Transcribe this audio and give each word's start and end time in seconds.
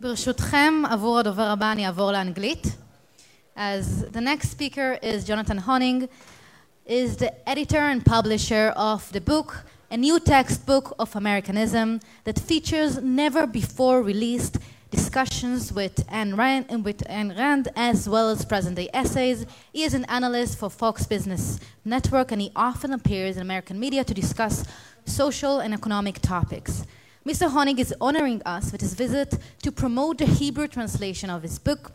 ברשותכם, 0.00 0.74
עבור 0.90 1.18
הדובר 1.18 1.42
הבא 1.42 1.72
אני 1.72 1.86
אעבור 1.86 2.12
לאנגלית. 2.12 2.66
As 3.56 4.04
the 4.12 4.20
next 4.20 4.50
speaker 4.50 4.98
is 5.02 5.24
Jonathan 5.24 5.58
Hoenig, 5.58 6.08
is 6.86 7.16
the 7.16 7.32
editor 7.48 7.78
and 7.78 8.04
publisher 8.04 8.72
of 8.76 9.12
the 9.12 9.20
book 9.20 9.64
a 9.90 9.96
new 9.96 10.18
textbook 10.18 10.92
of 10.98 11.14
Americanism 11.14 12.00
that 12.24 12.36
features 12.36 13.00
never 13.00 13.46
before 13.46 14.02
released 14.02 14.58
discussions 14.90 15.72
with 15.72 15.94
Ayn, 16.08 16.36
Rand, 16.36 16.84
with 16.84 16.98
Ayn 17.08 17.38
Rand, 17.38 17.68
as 17.76 18.08
well 18.08 18.28
as 18.30 18.44
present 18.44 18.74
day 18.74 18.88
essays. 18.92 19.46
He 19.72 19.84
is 19.84 19.94
an 19.94 20.04
analyst 20.06 20.58
for 20.58 20.68
Fox 20.68 21.06
Business 21.06 21.60
Network 21.84 22.32
and 22.32 22.40
he 22.40 22.50
often 22.56 22.92
appears 22.92 23.36
in 23.36 23.42
American 23.42 23.78
media 23.78 24.02
to 24.02 24.14
discuss 24.14 24.64
social 25.04 25.60
and 25.60 25.72
economic 25.72 26.20
topics. 26.20 26.84
Mr. 27.26 27.48
Hoenig 27.50 27.78
is 27.78 27.94
honoring 28.02 28.42
us 28.44 28.70
with 28.70 28.82
his 28.82 28.92
visit 28.92 29.38
to 29.62 29.72
promote 29.72 30.18
the 30.18 30.26
Hebrew 30.26 30.68
translation 30.68 31.30
of 31.30 31.40
his 31.40 31.58
book. 31.58 31.92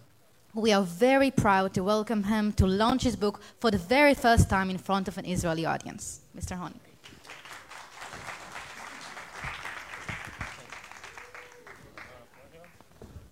We 0.56 0.74
are 0.74 0.82
very 0.82 1.30
proud 1.30 1.76
to 1.76 1.84
welcome 1.84 2.24
him 2.24 2.52
to 2.54 2.66
launch 2.66 3.04
his 3.04 3.16
book 3.16 3.40
for 3.60 3.70
the 3.70 3.78
very 3.78 4.16
first 4.16 4.50
time 4.50 4.72
in 4.72 4.80
front 4.80 5.08
of 5.08 5.20
an 5.20 5.26
Israeli 5.26 5.68
audience. 5.68 6.22
Mr. 6.36 6.58
Hoenig. 6.58 6.74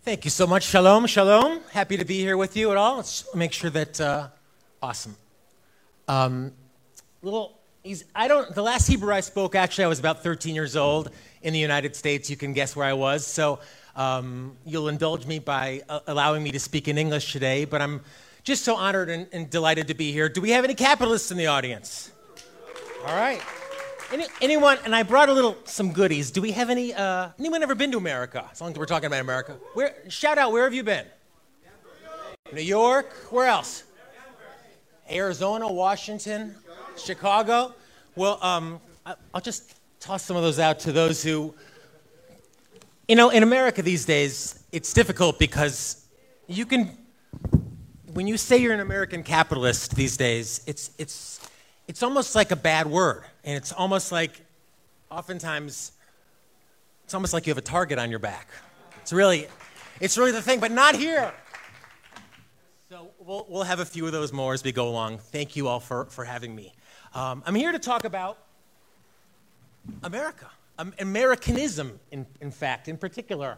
Thank 0.04 0.24
you 0.24 0.30
so 0.30 0.46
much. 0.46 0.66
Shalom, 0.66 1.08
shalom. 1.08 1.62
Happy 1.72 1.98
to 1.98 2.06
be 2.06 2.20
here 2.20 2.38
with 2.38 2.56
you 2.56 2.70
at 2.70 2.78
all. 2.78 2.98
Let's 2.98 3.26
make 3.34 3.54
sure 3.54 3.72
that, 3.72 4.00
uh, 4.00 4.28
awesome. 4.84 5.18
Um, 6.08 6.52
little, 7.24 7.58
I 8.14 8.28
don't, 8.28 8.54
the 8.54 8.62
last 8.62 8.86
Hebrew 8.86 9.12
I 9.12 9.22
spoke, 9.22 9.56
actually, 9.56 9.86
I 9.86 9.88
was 9.88 10.00
about 10.00 10.22
13 10.22 10.54
years 10.54 10.76
old 10.76 11.10
in 11.42 11.54
the 11.54 11.60
United 11.60 11.96
States. 11.96 12.30
You 12.30 12.38
can 12.38 12.54
guess 12.54 12.76
where 12.76 12.86
I 12.86 12.94
was. 12.94 13.26
So 13.26 13.60
um, 13.96 14.56
you'll 14.66 14.90
indulge 14.90 15.26
me 15.26 15.40
by 15.40 15.82
uh, 15.90 16.00
allowing 16.08 16.44
me 16.44 16.52
to 16.52 16.60
speak 16.60 16.88
in 16.88 16.98
English 16.98 17.34
today, 17.34 17.66
but 17.66 17.82
I'm 17.82 18.02
just 18.44 18.64
so 18.64 18.76
honored 18.76 19.10
and, 19.10 19.28
and, 19.34 19.50
delighted 19.50 19.88
to 19.90 19.94
be 19.94 20.12
here. 20.12 20.30
Do 20.30 20.40
we 20.40 20.52
have 20.52 20.64
any 20.64 20.76
capitalists 20.76 21.32
in 21.32 21.38
the 21.38 21.48
audience? 21.48 22.12
All 23.06 23.16
right. 23.16 23.42
Any, 24.14 24.26
anyone, 24.40 24.78
and 24.86 24.96
I 24.96 25.04
brought 25.04 25.28
a 25.28 25.34
little, 25.34 25.58
some 25.66 25.92
goodies. 25.92 26.32
Do 26.32 26.42
we 26.42 26.52
have 26.52 26.70
any, 26.70 26.94
uh, 26.94 27.30
anyone 27.40 27.62
ever 27.62 27.76
been 27.76 27.92
to 27.92 27.98
America? 27.98 28.48
As 28.50 28.62
long 28.62 28.72
as 28.72 28.78
we're 28.78 28.86
talking 28.86 29.08
about 29.08 29.20
America. 29.20 29.58
Where, 29.74 29.96
shout 30.08 30.38
out, 30.38 30.54
where 30.54 30.64
have 30.64 30.74
you 30.74 30.84
been? 30.84 31.06
New 32.54 32.62
York. 32.62 33.12
Where 33.32 33.48
else? 33.48 33.84
Arizona, 35.12 35.72
Washington, 35.72 36.56
Chicago. 36.98 37.74
Well, 38.16 38.40
um, 38.42 38.80
I'll 39.34 39.42
just 39.42 39.77
toss 40.00 40.24
some 40.24 40.38
of 40.38 40.44
those 40.44 40.60
out 40.60 40.80
to 40.80 40.92
those 40.92 41.24
who, 41.24 41.54
you 43.08 43.16
know, 43.16 43.30
in 43.30 43.44
America 43.44 43.82
these 43.82 44.06
days, 44.06 44.64
it's 44.72 44.94
difficult 44.94 45.40
because 45.40 46.06
you 46.48 46.66
can, 46.66 46.98
when 48.14 48.28
you 48.28 48.38
say 48.38 48.58
you're 48.58 48.74
an 48.74 48.80
American 48.80 49.24
capitalist 49.24 49.96
these 49.96 50.18
days, 50.18 50.62
it's, 50.68 50.92
it's, 50.98 51.50
it's 51.88 52.04
almost 52.04 52.36
like 52.36 52.52
a 52.52 52.56
bad 52.56 52.88
word. 52.88 53.24
And 53.44 53.56
it's 53.56 53.72
almost 53.72 54.12
like, 54.12 54.42
oftentimes, 55.10 55.94
it's 57.04 57.14
almost 57.14 57.34
like 57.34 57.48
you 57.48 57.52
have 57.52 57.58
a 57.58 57.62
target 57.62 57.98
on 57.98 58.10
your 58.10 58.20
back. 58.20 58.50
It's 59.02 59.14
really, 59.14 59.48
it's 60.02 60.18
really 60.18 60.32
the 60.32 60.42
thing, 60.42 60.60
but 60.60 60.72
not 60.72 60.96
here. 60.96 61.34
So 62.90 63.12
we'll, 63.20 63.46
we'll 63.50 63.64
have 63.64 63.80
a 63.80 63.86
few 63.86 64.06
of 64.06 64.12
those 64.12 64.32
more 64.32 64.54
as 64.54 64.64
we 64.64 64.72
go 64.72 64.88
along. 64.88 65.20
Thank 65.20 65.56
you 65.56 65.68
all 65.68 65.80
for, 65.80 66.06
for 66.06 66.26
having 66.26 66.56
me. 66.56 66.74
Um, 67.14 67.42
I'm 67.46 67.56
here 67.56 67.72
to 67.72 67.80
talk 67.80 68.04
about 68.04 68.38
America, 70.04 70.48
Americanism, 71.00 72.00
in, 72.12 72.26
in 72.42 72.52
fact, 72.52 72.88
in 72.88 72.98
particular. 72.98 73.58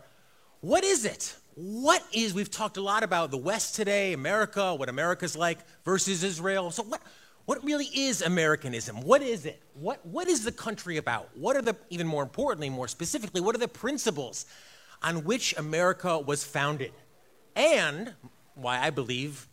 What 0.62 0.84
is 0.84 1.06
it? 1.06 1.36
What 1.56 2.04
is, 2.14 2.34
we've 2.34 2.52
talked 2.52 2.78
a 2.78 2.82
lot 2.82 3.04
about 3.04 3.32
the 3.32 3.38
West 3.38 3.76
today, 3.76 4.14
America, 4.14 4.74
what 4.74 4.90
America's 4.90 5.36
like 5.36 5.60
versus 5.84 6.24
Israel. 6.24 6.72
So, 6.72 6.84
what, 6.84 7.02
what 7.46 7.64
really 7.64 7.86
is 7.86 8.22
Americanism? 8.22 9.02
What 9.02 9.22
is 9.22 9.46
it? 9.46 9.62
What, 9.74 10.06
what 10.06 10.28
is 10.28 10.44
the 10.44 10.52
country 10.52 10.98
about? 10.98 11.30
What 11.36 11.56
are 11.56 11.62
the, 11.62 11.76
even 11.90 12.08
more 12.08 12.24
importantly, 12.24 12.70
more 12.70 12.88
specifically, 12.88 13.42
what 13.42 13.56
are 13.56 13.60
the 13.60 13.68
principles 13.68 14.46
on 15.02 15.24
which 15.24 15.58
America 15.58 16.20
was 16.20 16.44
founded? 16.44 16.92
And 17.56 18.14
why 18.56 18.80
I 18.80 18.90
believe 18.90 19.48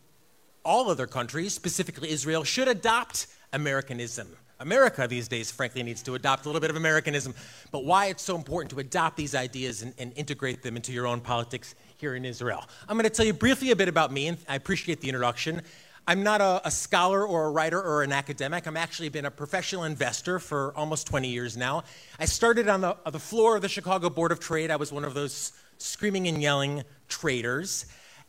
all 0.64 0.90
other 0.90 1.06
countries, 1.06 1.54
specifically 1.54 2.10
Israel, 2.10 2.44
should 2.44 2.68
adopt 2.68 3.28
Americanism. 3.52 4.28
America 4.60 5.06
these 5.06 5.28
days, 5.28 5.50
frankly, 5.50 5.82
needs 5.82 6.02
to 6.02 6.14
adopt 6.14 6.46
a 6.46 6.48
little 6.48 6.60
bit 6.60 6.70
of 6.70 6.76
Americanism, 6.76 7.34
but 7.70 7.84
why 7.84 8.06
it's 8.06 8.22
so 8.22 8.36
important 8.36 8.70
to 8.70 8.78
adopt 8.78 9.16
these 9.16 9.34
ideas 9.34 9.82
and, 9.82 9.92
and 9.98 10.12
integrate 10.16 10.62
them 10.62 10.76
into 10.76 10.92
your 10.92 11.06
own 11.06 11.20
politics 11.20 11.74
here 11.96 12.14
in 12.14 12.24
Israel. 12.24 12.64
I'm 12.88 12.96
going 12.96 13.04
to 13.04 13.10
tell 13.10 13.26
you 13.26 13.32
briefly 13.32 13.70
a 13.70 13.76
bit 13.76 13.88
about 13.88 14.12
me, 14.12 14.28
and 14.28 14.38
I 14.48 14.56
appreciate 14.56 15.00
the 15.00 15.08
introduction. 15.08 15.62
I'm 16.08 16.22
not 16.22 16.40
a, 16.40 16.62
a, 16.64 16.70
scholar 16.70 17.26
or 17.26 17.46
a 17.46 17.50
writer 17.50 17.82
or 17.82 18.04
an 18.04 18.12
academic. 18.12 18.66
I'm 18.66 18.76
actually 18.76 19.08
been 19.08 19.24
a 19.24 19.30
professional 19.30 19.84
investor 19.84 20.38
for 20.38 20.72
almost 20.76 21.08
20 21.08 21.28
years 21.28 21.56
now. 21.56 21.82
I 22.20 22.26
started 22.26 22.68
on 22.68 22.80
the, 22.80 22.96
on 23.04 23.12
the 23.12 23.18
floor 23.18 23.56
of 23.56 23.62
the 23.62 23.68
Chicago 23.68 24.08
Board 24.08 24.30
of 24.30 24.38
Trade. 24.38 24.70
I 24.70 24.76
was 24.76 24.92
one 24.92 25.04
of 25.04 25.14
those 25.14 25.52
screaming 25.78 26.28
and 26.28 26.40
yelling 26.40 26.84
traders. 27.08 27.86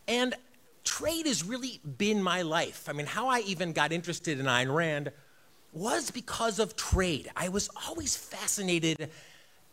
And 0.08 0.34
trade 0.84 1.28
has 1.28 1.44
really 1.44 1.80
been 1.98 2.24
my 2.24 2.42
life. 2.42 2.90
I 2.90 2.94
mean, 2.94 3.06
how 3.06 3.28
I 3.28 3.42
even 3.42 3.74
got 3.74 3.92
interested 3.92 4.40
in 4.40 4.48
Ayn 4.48 4.74
Rand 4.74 5.12
was 5.78 6.12
because 6.12 6.60
of 6.60 6.76
trade. 6.76 7.30
I 7.36 7.50
was 7.50 7.70
always 7.88 8.16
fascinated 8.16 9.10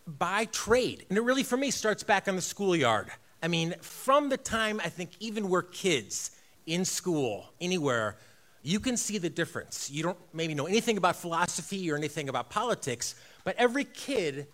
by 0.06 0.46
trade. 0.46 1.06
And 1.08 1.18
it 1.18 1.22
really, 1.22 1.42
for 1.42 1.56
me, 1.56 1.70
starts 1.70 2.02
back 2.02 2.28
on 2.28 2.36
the 2.36 2.42
schoolyard. 2.42 3.10
I 3.42 3.48
mean, 3.48 3.74
from 3.80 4.28
the 4.28 4.36
time 4.36 4.80
I 4.82 4.88
think 4.88 5.10
even 5.20 5.48
we're 5.48 5.62
kids 5.62 6.30
in 6.66 6.84
school, 6.84 7.46
anywhere, 7.60 8.16
you 8.62 8.80
can 8.80 8.96
see 8.96 9.18
the 9.18 9.28
difference. 9.28 9.90
You 9.90 10.02
don't 10.02 10.18
maybe 10.32 10.54
know 10.54 10.66
anything 10.66 10.96
about 10.96 11.16
philosophy 11.16 11.90
or 11.90 11.96
anything 11.96 12.28
about 12.28 12.48
politics, 12.48 13.14
but 13.44 13.54
every 13.58 13.84
kid 13.84 14.46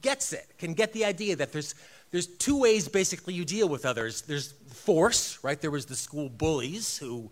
gets 0.00 0.32
it, 0.32 0.46
can 0.58 0.74
get 0.74 0.92
the 0.92 1.04
idea 1.04 1.36
that 1.36 1.52
there's 1.52 1.74
there's 2.12 2.28
two 2.28 2.58
ways 2.60 2.88
basically 2.88 3.34
you 3.34 3.44
deal 3.44 3.68
with 3.68 3.84
others. 3.84 4.22
There's 4.22 4.52
force, 4.52 5.38
right? 5.42 5.60
There 5.60 5.72
was 5.72 5.86
the 5.86 5.96
school 5.96 6.28
bullies 6.28 6.96
who, 6.96 7.30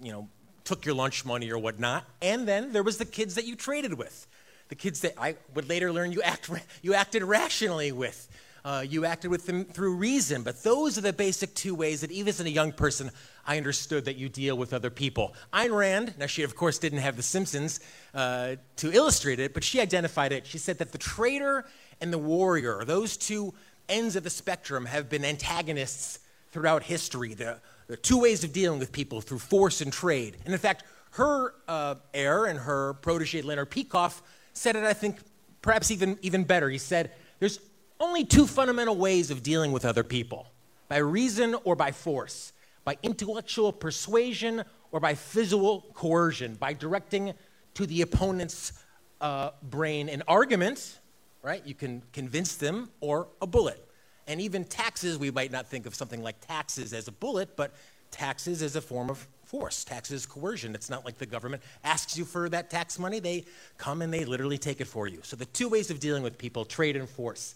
you 0.00 0.12
know, 0.12 0.28
took 0.64 0.84
your 0.84 0.94
lunch 0.94 1.24
money 1.24 1.50
or 1.50 1.58
whatnot. 1.58 2.04
And 2.20 2.48
then 2.48 2.72
there 2.72 2.82
was 2.82 2.98
the 2.98 3.04
kids 3.04 3.34
that 3.36 3.46
you 3.46 3.54
traded 3.54 3.94
with, 3.94 4.26
the 4.68 4.74
kids 4.74 5.00
that 5.02 5.14
I 5.18 5.36
would 5.54 5.68
later 5.68 5.92
learn 5.92 6.12
you, 6.12 6.22
act, 6.22 6.50
you 6.82 6.94
acted 6.94 7.22
rationally 7.22 7.92
with. 7.92 8.28
Uh, 8.66 8.80
you 8.80 9.04
acted 9.04 9.30
with 9.30 9.44
them 9.44 9.66
through 9.66 9.94
reason. 9.94 10.42
But 10.42 10.62
those 10.62 10.96
are 10.96 11.02
the 11.02 11.12
basic 11.12 11.54
two 11.54 11.74
ways 11.74 12.00
that, 12.00 12.10
even 12.10 12.30
as 12.30 12.40
a 12.40 12.48
young 12.48 12.72
person, 12.72 13.10
I 13.46 13.58
understood 13.58 14.06
that 14.06 14.16
you 14.16 14.30
deal 14.30 14.56
with 14.56 14.72
other 14.72 14.88
people. 14.88 15.34
Ayn 15.52 15.76
Rand, 15.76 16.14
now 16.18 16.24
she, 16.24 16.44
of 16.44 16.56
course, 16.56 16.78
didn't 16.78 17.00
have 17.00 17.16
The 17.16 17.22
Simpsons 17.22 17.80
uh, 18.14 18.56
to 18.76 18.90
illustrate 18.90 19.38
it, 19.38 19.52
but 19.52 19.64
she 19.64 19.82
identified 19.82 20.32
it. 20.32 20.46
She 20.46 20.56
said 20.56 20.78
that 20.78 20.92
the 20.92 20.98
trader 20.98 21.66
and 22.00 22.10
the 22.10 22.16
warrior, 22.16 22.84
those 22.86 23.18
two 23.18 23.52
ends 23.86 24.16
of 24.16 24.24
the 24.24 24.30
spectrum, 24.30 24.86
have 24.86 25.10
been 25.10 25.26
antagonists 25.26 26.20
throughout 26.50 26.84
history. 26.84 27.34
The, 27.34 27.58
there 27.86 27.94
are 27.94 27.98
two 27.98 28.20
ways 28.20 28.44
of 28.44 28.52
dealing 28.52 28.78
with 28.78 28.92
people 28.92 29.20
through 29.20 29.38
force 29.38 29.80
and 29.80 29.92
trade. 29.92 30.36
And 30.44 30.54
in 30.54 30.60
fact, 30.60 30.84
her 31.12 31.54
uh, 31.68 31.96
heir 32.12 32.46
and 32.46 32.58
her 32.58 32.94
protege, 32.94 33.42
Leonard 33.42 33.70
Peikoff, 33.70 34.20
said 34.52 34.76
it, 34.76 34.84
I 34.84 34.92
think, 34.92 35.18
perhaps 35.62 35.90
even, 35.90 36.18
even 36.22 36.44
better. 36.44 36.68
He 36.70 36.78
said, 36.78 37.12
There's 37.38 37.60
only 38.00 38.24
two 38.24 38.46
fundamental 38.46 38.96
ways 38.96 39.30
of 39.30 39.42
dealing 39.42 39.72
with 39.72 39.84
other 39.84 40.02
people 40.02 40.46
by 40.88 40.98
reason 40.98 41.56
or 41.64 41.76
by 41.76 41.92
force, 41.92 42.52
by 42.84 42.96
intellectual 43.02 43.72
persuasion 43.72 44.64
or 44.92 45.00
by 45.00 45.14
physical 45.14 45.82
coercion, 45.94 46.54
by 46.54 46.72
directing 46.72 47.34
to 47.74 47.86
the 47.86 48.02
opponent's 48.02 48.72
uh, 49.20 49.50
brain 49.62 50.08
an 50.08 50.22
argument, 50.28 50.98
right? 51.42 51.64
You 51.66 51.74
can 51.74 52.02
convince 52.12 52.56
them, 52.56 52.90
or 53.00 53.28
a 53.40 53.46
bullet. 53.46 53.84
And 54.26 54.40
even 54.40 54.64
taxes, 54.64 55.18
we 55.18 55.30
might 55.30 55.52
not 55.52 55.68
think 55.68 55.86
of 55.86 55.94
something 55.94 56.22
like 56.22 56.36
taxes 56.46 56.92
as 56.92 57.08
a 57.08 57.12
bullet, 57.12 57.56
but 57.56 57.74
taxes 58.10 58.62
as 58.62 58.76
a 58.76 58.80
form 58.80 59.10
of 59.10 59.26
force. 59.44 59.84
Taxes 59.84 60.26
coercion. 60.26 60.74
It's 60.74 60.88
not 60.88 61.04
like 61.04 61.18
the 61.18 61.26
government 61.26 61.62
asks 61.84 62.16
you 62.16 62.24
for 62.24 62.48
that 62.48 62.70
tax 62.70 62.98
money. 62.98 63.20
They 63.20 63.44
come 63.76 64.02
and 64.02 64.12
they 64.12 64.24
literally 64.24 64.58
take 64.58 64.80
it 64.80 64.86
for 64.86 65.06
you. 65.06 65.20
So 65.22 65.36
the 65.36 65.44
two 65.46 65.68
ways 65.68 65.90
of 65.90 66.00
dealing 66.00 66.22
with 66.22 66.38
people, 66.38 66.64
trade 66.64 66.96
and 66.96 67.08
force. 67.08 67.54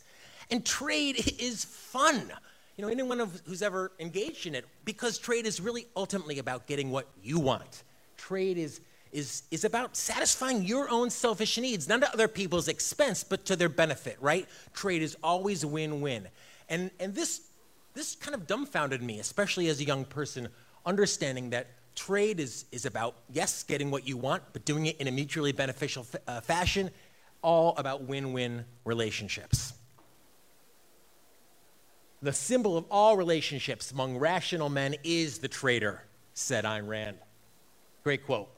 And 0.51 0.65
trade 0.65 1.17
is 1.39 1.65
fun. 1.65 2.33
You 2.77 2.83
know, 2.83 2.89
anyone 2.89 3.19
who's 3.45 3.63
ever 3.63 3.93
engaged 3.99 4.47
in 4.47 4.55
it, 4.55 4.65
because 4.85 5.19
trade 5.19 5.47
is 5.47 5.61
really 5.61 5.87
ultimately 5.97 6.39
about 6.39 6.67
getting 6.67 6.91
what 6.91 7.09
you 7.23 7.41
want. 7.41 7.83
Trade 8.17 8.59
is 8.59 8.81
is, 9.11 9.45
is 9.51 9.65
about 9.65 9.97
satisfying 9.97 10.65
your 10.65 10.91
own 10.91 11.09
selfish 11.09 11.57
needs, 11.57 11.89
not 11.89 12.03
at 12.03 12.13
other 12.13 12.29
people's 12.29 12.69
expense, 12.69 13.25
but 13.25 13.47
to 13.47 13.57
their 13.57 13.71
benefit, 13.71 14.19
right? 14.21 14.47
Trade 14.75 15.01
is 15.01 15.17
always 15.23 15.65
win 15.65 16.03
win. 16.03 16.29
And, 16.69 16.91
and 17.01 17.15
this, 17.15 17.43
this 17.95 18.15
kind 18.15 18.35
of 18.35 18.47
dumbfounded 18.47 19.03
me, 19.03 19.19
especially 19.21 19.69
as 19.69 19.81
a 19.81 19.85
young 19.85 20.05
person, 20.05 20.49
understanding 20.85 21.51
that 21.51 21.69
trade 21.95 22.41
is, 22.41 22.65
is 22.71 22.87
about, 22.87 23.17
yes, 23.33 23.63
getting 23.63 23.91
what 23.91 24.07
you 24.07 24.17
want, 24.17 24.43
but 24.53 24.65
doing 24.65 24.87
it 24.87 24.97
in 24.99 25.09
a 25.09 25.11
mutually 25.11 25.53
beneficial 25.53 26.07
f- 26.13 26.21
uh, 26.27 26.41
fashion, 26.41 26.91
all 27.43 27.75
about 27.77 28.05
win 28.05 28.33
win 28.33 28.65
relationships. 28.85 29.73
The 32.21 32.33
symbol 32.33 32.77
of 32.77 32.85
all 32.91 33.17
relationships 33.17 33.93
among 33.93 34.19
rational 34.19 34.69
men 34.69 34.97
is 35.05 35.39
the 35.39 35.49
trader, 35.49 36.03
said 36.35 36.65
Ayn 36.65 36.89
Rand. 36.89 37.17
Great 38.03 38.27
quote. 38.27 38.49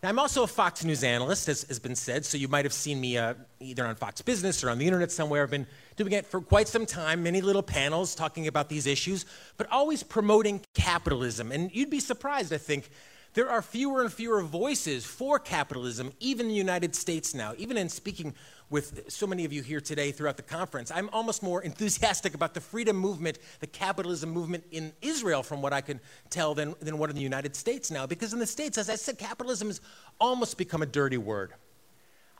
Now, 0.00 0.10
I'm 0.10 0.18
also 0.20 0.44
a 0.44 0.46
Fox 0.46 0.84
News 0.84 1.02
analyst, 1.02 1.48
as 1.48 1.64
has 1.64 1.80
been 1.80 1.96
said, 1.96 2.24
so 2.24 2.38
you 2.38 2.46
might 2.46 2.64
have 2.64 2.72
seen 2.72 3.00
me 3.00 3.18
uh, 3.18 3.34
either 3.58 3.84
on 3.84 3.96
Fox 3.96 4.22
Business 4.22 4.62
or 4.62 4.70
on 4.70 4.78
the 4.78 4.86
internet 4.86 5.10
somewhere. 5.10 5.42
I've 5.42 5.50
been 5.50 5.66
doing 5.96 6.12
it 6.12 6.24
for 6.24 6.40
quite 6.40 6.68
some 6.68 6.86
time, 6.86 7.24
many 7.24 7.40
little 7.40 7.64
panels 7.64 8.14
talking 8.14 8.46
about 8.46 8.68
these 8.68 8.86
issues, 8.86 9.26
but 9.56 9.66
always 9.72 10.04
promoting 10.04 10.60
capitalism. 10.72 11.50
And 11.50 11.74
you'd 11.74 11.90
be 11.90 11.98
surprised, 11.98 12.52
I 12.52 12.58
think, 12.58 12.90
there 13.34 13.50
are 13.50 13.60
fewer 13.60 14.02
and 14.02 14.12
fewer 14.12 14.40
voices 14.40 15.04
for 15.04 15.40
capitalism, 15.40 16.12
even 16.20 16.46
in 16.46 16.50
the 16.52 16.58
United 16.58 16.94
States 16.94 17.34
now. 17.34 17.54
Even 17.58 17.76
in 17.76 17.88
speaking 17.88 18.34
with 18.70 19.10
so 19.10 19.26
many 19.26 19.44
of 19.44 19.52
you 19.52 19.62
here 19.62 19.80
today 19.80 20.12
throughout 20.12 20.36
the 20.36 20.42
conference, 20.42 20.90
I'm 20.90 21.08
almost 21.12 21.42
more 21.42 21.62
enthusiastic 21.70 22.34
about 22.34 22.54
the 22.54 22.60
freedom 22.60 22.96
movement, 22.96 23.38
the 23.60 23.66
capitalism 23.66 24.30
movement 24.30 24.64
in 24.70 24.92
Israel, 25.02 25.42
from 25.42 25.62
what 25.62 25.72
I 25.72 25.80
can 25.80 26.00
tell, 26.30 26.54
than, 26.54 26.74
than 26.80 26.98
what 26.98 27.10
in 27.10 27.16
the 27.16 27.22
United 27.22 27.56
States 27.56 27.90
now. 27.90 28.06
Because 28.06 28.32
in 28.32 28.38
the 28.38 28.46
States, 28.46 28.78
as 28.78 28.90
I 28.90 28.96
said, 28.96 29.18
capitalism 29.18 29.68
has 29.68 29.80
almost 30.20 30.58
become 30.58 30.82
a 30.82 30.86
dirty 30.86 31.18
word. 31.18 31.52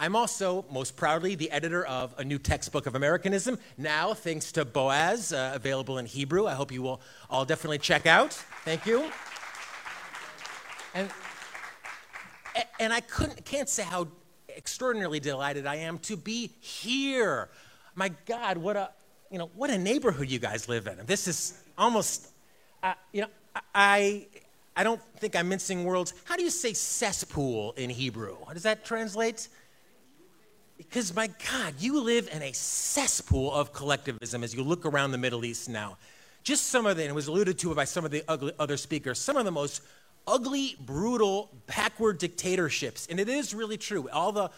I'm 0.00 0.14
also, 0.14 0.64
most 0.70 0.96
proudly, 0.96 1.34
the 1.34 1.50
editor 1.50 1.84
of 1.84 2.14
a 2.18 2.24
new 2.24 2.38
textbook 2.38 2.86
of 2.86 2.94
Americanism, 2.94 3.58
now 3.76 4.14
thanks 4.14 4.52
to 4.52 4.64
Boaz, 4.64 5.32
uh, 5.32 5.52
available 5.54 5.98
in 5.98 6.06
Hebrew. 6.06 6.46
I 6.46 6.54
hope 6.54 6.70
you 6.70 6.82
will 6.82 7.00
all 7.28 7.44
definitely 7.44 7.78
check 7.78 8.06
out. 8.06 8.32
Thank 8.64 8.86
you. 8.86 9.10
And, 10.94 11.10
and 12.78 12.92
I 12.92 13.00
couldn't, 13.00 13.44
can't 13.44 13.68
say 13.68 13.82
how 13.82 14.06
extraordinarily 14.58 15.20
delighted 15.20 15.66
I 15.66 15.76
am 15.76 15.98
to 16.00 16.16
be 16.16 16.50
here. 16.60 17.48
My 17.94 18.10
God, 18.26 18.58
what 18.58 18.76
a, 18.76 18.90
you 19.30 19.38
know, 19.38 19.50
what 19.54 19.70
a 19.70 19.78
neighborhood 19.78 20.28
you 20.28 20.38
guys 20.38 20.68
live 20.68 20.86
in. 20.86 20.98
This 21.06 21.28
is 21.28 21.62
almost, 21.78 22.28
uh, 22.82 22.94
you 23.12 23.22
know, 23.22 23.28
I, 23.74 24.26
I 24.76 24.82
don't 24.82 25.00
think 25.18 25.36
I'm 25.36 25.48
mincing 25.48 25.84
words. 25.84 26.12
How 26.24 26.36
do 26.36 26.42
you 26.42 26.50
say 26.50 26.72
cesspool 26.72 27.72
in 27.76 27.88
Hebrew? 27.88 28.36
How 28.46 28.52
does 28.52 28.64
that 28.64 28.84
translate? 28.84 29.48
Because, 30.76 31.14
my 31.14 31.28
God, 31.50 31.74
you 31.78 32.00
live 32.00 32.28
in 32.32 32.42
a 32.42 32.52
cesspool 32.52 33.52
of 33.52 33.72
collectivism 33.72 34.44
as 34.44 34.54
you 34.54 34.62
look 34.62 34.86
around 34.86 35.12
the 35.12 35.18
Middle 35.18 35.44
East 35.44 35.68
now. 35.68 35.98
Just 36.44 36.66
some 36.66 36.86
of 36.86 36.96
the, 36.96 37.02
and 37.02 37.10
it 37.10 37.14
was 37.14 37.26
alluded 37.26 37.58
to 37.60 37.74
by 37.74 37.84
some 37.84 38.04
of 38.04 38.10
the 38.10 38.22
ugly, 38.28 38.52
other 38.58 38.76
speakers, 38.76 39.18
some 39.18 39.36
of 39.36 39.44
the 39.44 39.50
most 39.50 39.82
ugly, 40.28 40.76
brutal, 40.78 41.50
backward 41.66 42.18
dictatorships. 42.18 43.06
And 43.10 43.18
it 43.18 43.28
is 43.28 43.54
really 43.54 43.78
true. 43.78 44.08
All 44.10 44.32
the, 44.32 44.50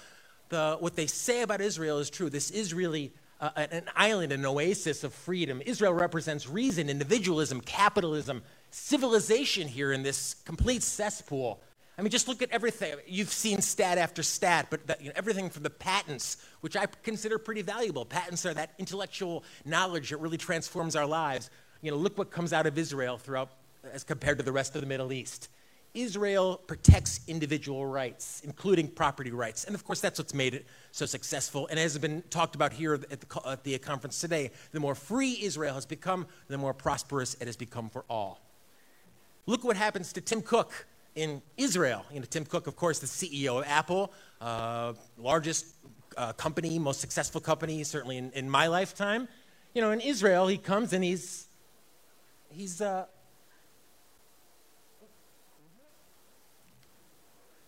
the 0.49 0.77
what 0.81 0.97
they 0.97 1.07
say 1.07 1.43
about 1.43 1.61
Israel 1.61 1.99
is 1.99 2.11
true. 2.11 2.29
This 2.29 2.51
is 2.51 2.75
really 2.75 3.13
uh, 3.41 3.51
an 3.57 3.85
island, 3.97 4.33
an 4.33 4.45
oasis 4.45 5.03
of 5.05 5.15
freedom. 5.15 5.63
Israel 5.65 5.95
represents 5.95 6.49
reason, 6.49 6.91
individualism, 6.91 7.61
capitalism, 7.61 8.43
civilization 8.71 9.67
here 9.67 9.93
in 9.93 10.03
this 10.03 10.35
complete 10.45 10.83
cesspool. 10.83 11.61
I 11.97 12.03
mean, 12.03 12.11
just 12.11 12.29
look 12.29 12.41
at 12.41 12.51
everything. 12.51 12.95
You've 13.07 13.33
seen 13.33 13.61
stat 13.61 13.99
after 13.99 14.23
stat, 14.23 14.69
but 14.71 14.87
the, 14.87 14.97
you 15.01 15.07
know, 15.07 15.13
everything 15.17 15.51
from 15.51 15.63
the 15.63 15.71
patents, 15.71 16.39
which 16.63 16.77
I 16.77 16.87
consider 17.03 17.39
pretty 17.39 17.63
valuable. 17.63 18.05
Patents 18.07 18.47
are 18.47 18.55
that 18.55 18.73
intellectual 18.79 19.45
knowledge 19.65 20.11
that 20.11 20.17
really 20.17 20.39
transforms 20.39 20.97
our 20.97 21.07
lives. 21.07 21.51
You 21.83 21.91
know, 21.91 21.97
look 21.99 22.17
what 22.17 22.31
comes 22.31 22.53
out 22.53 22.67
of 22.67 22.79
Israel 22.79 23.19
throughout, 23.19 23.51
as 23.93 24.05
compared 24.05 24.39
to 24.39 24.45
the 24.45 24.53
rest 24.53 24.75
of 24.75 24.81
the 24.81 24.87
Middle 24.87 25.13
East. 25.13 25.49
Israel 25.95 26.57
protects 26.67 27.21
individual 27.27 27.85
rights, 27.85 28.43
including 28.45 28.89
property 28.89 29.33
rights. 29.33 29.65
And 29.65 29.75
of 29.75 29.85
course, 29.85 30.01
that's 30.01 30.19
what's 30.19 30.35
made 30.35 30.55
it 30.55 30.67
so 30.93 31.05
successful. 31.05 31.67
And 31.69 31.79
as 31.79 31.95
has 31.95 31.99
been 31.99 32.23
talked 32.31 32.55
about 32.55 32.73
here 32.73 32.95
at 32.95 33.21
the, 33.21 33.49
at 33.49 33.65
the 33.65 33.79
conference 33.79 34.21
today, 34.21 34.53
the 34.73 34.81
more 34.81 34.95
free 34.95 35.39
Israel 35.43 35.75
has 35.75 35.87
become, 35.87 36.27
the 36.49 36.59
more 36.59 36.75
prosperous 36.75 37.35
it 37.41 37.47
has 37.47 37.57
become 37.57 37.89
for 37.91 38.05
all. 38.09 38.41
Look 39.47 39.65
what 39.65 39.77
happens 39.77 40.13
to 40.13 40.21
Tim 40.21 40.43
Cook 40.43 40.87
in 41.17 41.43
Israel. 41.57 42.05
You 42.13 42.21
know, 42.21 42.27
Tim 42.29 42.45
Cook, 42.45 42.69
of 42.69 42.77
course, 42.77 43.01
the 43.01 43.07
CEO 43.07 43.59
of 43.59 43.65
Apple, 43.67 44.13
uh, 44.41 44.93
largest 45.19 45.75
uh, 46.17 46.33
company, 46.35 46.79
most 46.79 47.01
successful 47.01 47.41
company, 47.41 47.83
certainly 47.83 48.17
in, 48.17 48.31
in, 48.33 48.49
my 48.49 48.69
lifetime. 48.69 49.27
You 49.75 49.83
know, 49.83 49.91
in 49.91 50.01
Israel, 50.01 50.47
he 50.47 50.57
comes 50.57 50.93
and 50.93 51.03
he's, 51.03 51.47
he's, 52.49 52.81
uh, 52.81 53.07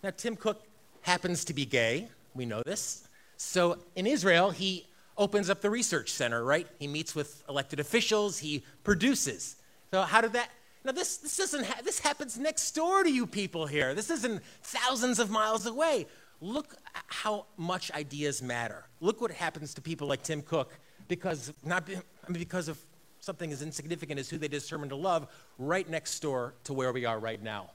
Now, 0.02 0.10
Tim 0.10 0.34
Cook 0.34 0.64
happens 1.02 1.44
to 1.44 1.54
be 1.54 1.64
gay. 1.64 2.08
We 2.34 2.44
know 2.44 2.62
this. 2.64 3.06
So 3.36 3.78
in 3.94 4.06
Israel, 4.06 4.50
he 4.50 4.86
opens 5.16 5.48
up 5.48 5.60
the 5.60 5.70
research 5.70 6.10
center, 6.10 6.44
right? 6.44 6.66
He 6.78 6.88
meets 6.88 7.14
with 7.14 7.44
elected 7.48 7.78
officials, 7.78 8.38
he 8.38 8.64
produces. 8.82 9.56
So, 9.92 10.02
how 10.02 10.20
did 10.20 10.32
that? 10.32 10.50
Now, 10.84 10.92
this, 10.92 11.18
this, 11.18 11.36
doesn't 11.36 11.64
ha- 11.64 11.80
this 11.84 12.00
happens 12.00 12.38
next 12.38 12.72
door 12.72 13.04
to 13.04 13.12
you 13.12 13.26
people 13.26 13.66
here. 13.66 13.94
This 13.94 14.10
isn't 14.10 14.42
thousands 14.62 15.20
of 15.20 15.30
miles 15.30 15.66
away. 15.66 16.06
Look 16.40 16.74
how 17.06 17.46
much 17.56 17.92
ideas 17.92 18.42
matter. 18.42 18.86
Look 19.00 19.20
what 19.20 19.30
happens 19.30 19.74
to 19.74 19.80
people 19.80 20.08
like 20.08 20.24
Tim 20.24 20.42
Cook 20.42 20.72
because, 21.06 21.52
not 21.64 21.86
be, 21.86 21.94
I 21.94 22.30
mean, 22.30 22.40
because 22.40 22.66
of 22.66 22.78
something 23.20 23.52
as 23.52 23.62
insignificant 23.62 24.18
as 24.18 24.28
who 24.28 24.38
they 24.38 24.48
determine 24.48 24.88
to 24.88 24.96
love 24.96 25.28
right 25.58 25.88
next 25.88 26.18
door 26.20 26.54
to 26.64 26.72
where 26.72 26.92
we 26.92 27.04
are 27.04 27.20
right 27.20 27.40
now. 27.40 27.70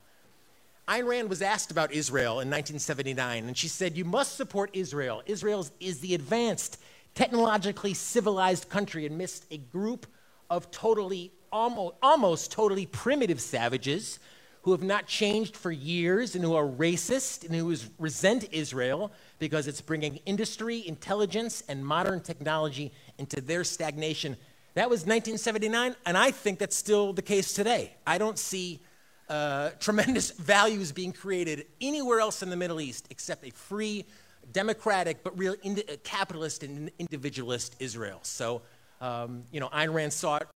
Ayn 0.88 1.06
Rand 1.06 1.30
was 1.30 1.42
asked 1.42 1.69
about 1.69 1.92
Israel 1.92 2.39
in 2.39 2.50
1979, 2.50 3.45
and 3.48 3.57
she 3.57 3.68
said, 3.68 3.98
You 3.98 4.06
must 4.06 4.38
support 4.38 4.69
Israel. 4.72 5.22
Israel 5.25 5.68
is 5.81 6.00
the 6.00 6.16
advanced, 6.16 6.80
technologically 7.13 7.94
civilized 7.94 8.69
country 8.69 9.06
amidst 9.06 9.45
a 9.51 9.57
group 9.57 10.07
of 10.50 10.72
totally, 10.72 11.34
almost, 11.51 11.95
almost 12.01 12.54
totally 12.54 12.86
primitive 12.86 13.42
savages 13.42 14.19
who 14.62 14.72
have 14.72 14.84
not 14.84 15.07
changed 15.07 15.57
for 15.57 15.72
years 15.72 16.36
and 16.36 16.44
who 16.44 16.56
are 16.56 16.66
racist 16.66 17.45
and 17.45 17.54
who 17.54 17.75
resent 18.00 18.48
Israel 18.54 19.12
because 19.40 19.68
it's 19.68 19.81
bringing 19.81 20.22
industry, 20.25 20.88
intelligence, 20.88 21.63
and 21.68 21.86
modern 21.86 22.22
technology 22.22 22.94
into 23.18 23.42
their 23.42 23.66
stagnation. 23.66 24.38
That 24.75 24.90
was 24.90 25.01
1979, 25.01 25.95
and 26.06 26.18
I 26.18 26.31
think 26.31 26.60
that's 26.60 26.78
still 26.78 27.12
the 27.12 27.22
case 27.22 27.54
today. 27.54 27.94
I 28.06 28.18
don't 28.18 28.40
see 28.40 28.80
uh, 29.30 29.72
tremendous 29.80 30.32
values 30.40 30.92
being 30.92 31.12
created 31.12 31.66
anywhere 31.82 32.20
else 32.20 32.42
in 32.42 32.50
the 32.50 32.56
Middle 32.56 32.82
East 32.82 33.08
except 33.10 33.46
a 33.46 33.52
free, 33.52 34.06
democratic, 34.52 35.24
but 35.24 35.38
real 35.38 35.56
ind- 35.64 35.84
capitalist 36.04 36.64
and 36.64 36.92
individualist 37.00 37.76
Israel. 37.80 38.20
So, 38.24 38.62
um, 39.02 39.44
you 39.52 39.60
know, 39.60 39.70
Ayn 39.70 39.94
Rand 39.94 40.14
saw 40.14 40.38
it, 40.38 40.48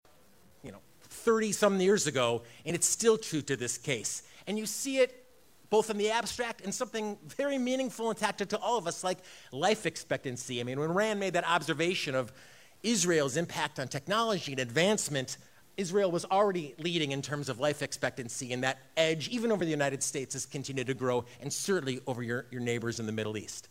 you 0.62 0.72
know, 0.72 0.78
30 1.02 1.52
some 1.52 1.80
years 1.80 2.06
ago, 2.06 2.42
and 2.64 2.74
it's 2.74 2.88
still 2.88 3.18
true 3.18 3.42
to 3.42 3.56
this 3.56 3.76
case. 3.76 4.22
And 4.46 4.58
you 4.58 4.66
see 4.66 4.98
it 4.98 5.26
both 5.70 5.88
in 5.88 5.96
the 5.96 6.10
abstract 6.10 6.62
and 6.62 6.74
something 6.74 7.16
very 7.24 7.56
meaningful 7.56 8.10
and 8.10 8.18
tactile 8.18 8.46
to 8.48 8.58
all 8.58 8.76
of 8.76 8.86
us, 8.86 9.04
like 9.04 9.18
life 9.52 9.86
expectancy. 9.86 10.60
I 10.60 10.64
mean, 10.64 10.80
when 10.80 10.92
Rand 10.92 11.20
made 11.20 11.34
that 11.34 11.46
observation 11.46 12.16
of 12.16 12.32
Israel's 12.82 13.36
impact 13.36 13.78
on 13.78 13.86
technology 13.86 14.52
and 14.52 14.60
advancement, 14.60 15.36
Israel 15.80 16.10
was 16.10 16.26
already 16.26 16.74
leading 16.78 17.12
in 17.12 17.22
terms 17.22 17.48
of 17.48 17.58
life 17.58 17.80
expectancy, 17.80 18.52
and 18.52 18.62
that 18.62 18.78
edge, 18.98 19.28
even 19.28 19.50
over 19.50 19.64
the 19.64 19.70
United 19.70 20.02
States, 20.02 20.34
has 20.34 20.44
continued 20.44 20.86
to 20.88 20.94
grow, 20.94 21.24
and 21.40 21.50
certainly 21.50 22.00
over 22.06 22.22
your, 22.22 22.44
your 22.50 22.60
neighbors 22.60 23.00
in 23.00 23.06
the 23.06 23.12
Middle 23.12 23.38
East. 23.38 23.70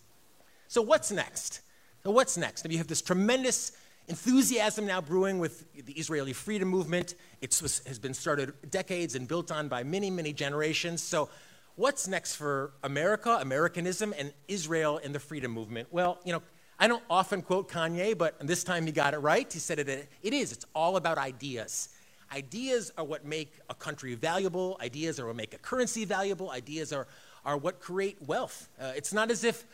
So, 0.68 0.82
what's 0.82 1.12
next? 1.12 1.62
So, 2.04 2.10
what's 2.10 2.36
next? 2.36 2.66
Now, 2.66 2.72
you 2.72 2.80
have 2.80 2.88
this 2.88 3.04
tremendous 3.04 3.74
enthusiasm 4.08 4.88
now 4.88 5.01
brewing 5.01 5.38
with 5.38 5.72
the 5.86 5.94
Israeli 5.94 6.34
freedom 6.34 6.68
movement. 6.68 7.13
It 7.42 7.56
has 7.86 8.00
been 8.00 8.16
started 8.16 8.54
decades 8.72 9.13
and 9.13 9.28
built 9.28 9.51
on 9.51 9.68
by 9.68 9.84
many, 9.84 10.10
many 10.10 10.34
generations. 10.34 11.04
So, 11.04 11.30
what's 11.75 12.08
next 12.08 12.38
for 12.38 12.74
America, 12.84 13.38
Americanism, 13.39 14.16
and 14.18 14.34
Israel 14.48 15.00
and 15.04 15.13
the 15.13 15.20
freedom 15.20 15.51
movement? 15.51 15.89
Well, 15.92 16.18
you 16.25 16.34
know, 16.34 16.42
I 16.80 16.88
don't 16.88 17.04
often 17.08 17.44
quote 17.44 17.70
Kanye, 17.70 18.18
but 18.18 18.36
this 18.48 18.63
time 18.63 18.88
he 18.88 18.92
got 18.92 19.13
it 19.13 19.20
right. 19.20 19.51
He 19.51 19.60
said 19.60 19.78
it, 19.78 20.10
it 20.24 20.34
is. 20.34 20.51
It's 20.51 20.66
all 20.74 20.98
about 20.98 21.20
ideas. 21.20 21.89
Ideas 22.31 22.91
are 22.98 23.03
what 23.03 23.25
make 23.25 23.53
a 23.69 23.74
country 23.74 24.15
valuable. 24.15 24.77
Ideas 24.81 25.19
are 25.19 25.27
what 25.27 25.36
make 25.36 25.53
a 25.53 25.57
currency 25.57 26.05
valuable. 26.05 26.51
Ideas 26.51 26.93
are, 26.93 27.07
are 27.45 27.57
what 27.57 27.79
create 27.79 28.17
wealth. 28.25 28.69
Uh, 28.79 28.91
it's 28.95 29.13
not 29.13 29.31
as 29.31 29.43
if, 29.43 29.65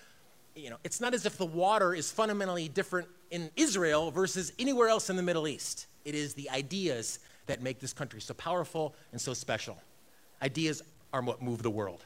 you 0.55 0.69
know, 0.69 0.77
it's 0.83 1.01
not 1.01 1.13
as 1.13 1.25
if 1.25 1.37
the 1.37 1.45
water 1.45 1.93
is 1.93 2.11
fundamentally 2.11 2.69
different 2.69 3.07
in 3.31 3.49
Israel 3.55 4.11
versus 4.11 4.53
anywhere 4.57 4.87
else 4.87 5.09
in 5.09 5.15
the 5.15 5.23
Middle 5.23 5.47
East. 5.47 5.87
It 6.05 6.15
is 6.15 6.33
the 6.33 6.49
ideas 6.49 7.19
that 7.47 7.61
make 7.61 7.79
this 7.79 7.93
country 7.93 8.21
so 8.21 8.33
powerful 8.33 8.95
and 9.11 9.19
so 9.19 9.33
special. 9.33 9.77
Ideas 10.41 10.81
are 11.11 11.21
what 11.21 11.41
move 11.41 11.61
the 11.63 11.69
world. 11.69 12.05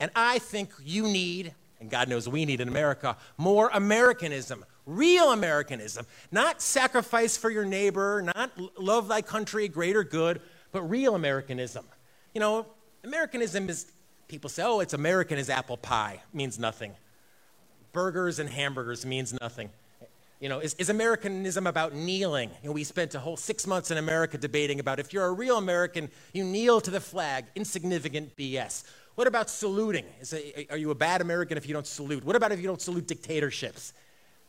And 0.00 0.10
I 0.14 0.38
think 0.38 0.70
you 0.84 1.04
need, 1.04 1.54
and 1.80 1.90
God 1.90 2.08
knows 2.08 2.28
we 2.28 2.44
need 2.44 2.60
in 2.60 2.68
America, 2.68 3.16
more 3.36 3.70
Americanism, 3.72 4.64
real 4.86 5.32
Americanism, 5.32 6.06
not 6.30 6.60
sacrifice 6.60 7.36
for 7.36 7.50
your 7.50 7.64
neighbor, 7.64 8.22
not 8.34 8.50
love 8.78 9.08
thy 9.08 9.22
country, 9.22 9.68
greater 9.68 10.04
good, 10.04 10.40
but 10.72 10.82
real 10.82 11.14
Americanism. 11.14 11.84
You 12.34 12.40
know, 12.40 12.66
Americanism 13.04 13.68
is, 13.68 13.92
people 14.28 14.50
say, 14.50 14.62
oh, 14.64 14.80
it's 14.80 14.94
American 14.94 15.38
as 15.38 15.50
apple 15.50 15.76
pie, 15.76 16.22
means 16.32 16.58
nothing. 16.58 16.92
Burgers 17.92 18.38
and 18.38 18.48
hamburgers 18.48 19.04
means 19.04 19.34
nothing. 19.40 19.70
You 20.40 20.48
know, 20.48 20.58
is, 20.58 20.74
is 20.74 20.88
Americanism 20.88 21.68
about 21.68 21.94
kneeling? 21.94 22.50
You 22.62 22.70
know, 22.70 22.72
we 22.72 22.82
spent 22.82 23.14
a 23.14 23.20
whole 23.20 23.36
six 23.36 23.64
months 23.64 23.92
in 23.92 23.98
America 23.98 24.36
debating 24.36 24.80
about 24.80 24.98
if 24.98 25.12
you're 25.12 25.26
a 25.26 25.32
real 25.32 25.56
American, 25.56 26.10
you 26.32 26.42
kneel 26.42 26.80
to 26.80 26.90
the 26.90 27.00
flag. 27.00 27.44
Insignificant 27.54 28.36
BS. 28.36 28.82
What 29.14 29.28
about 29.28 29.48
saluting? 29.48 30.04
A, 30.32 30.66
are 30.70 30.76
you 30.76 30.90
a 30.90 30.96
bad 30.96 31.20
American 31.20 31.56
if 31.56 31.68
you 31.68 31.74
don't 31.74 31.86
salute? 31.86 32.24
What 32.24 32.34
about 32.34 32.50
if 32.50 32.60
you 32.60 32.66
don't 32.66 32.80
salute 32.80 33.06
dictatorships? 33.06 33.92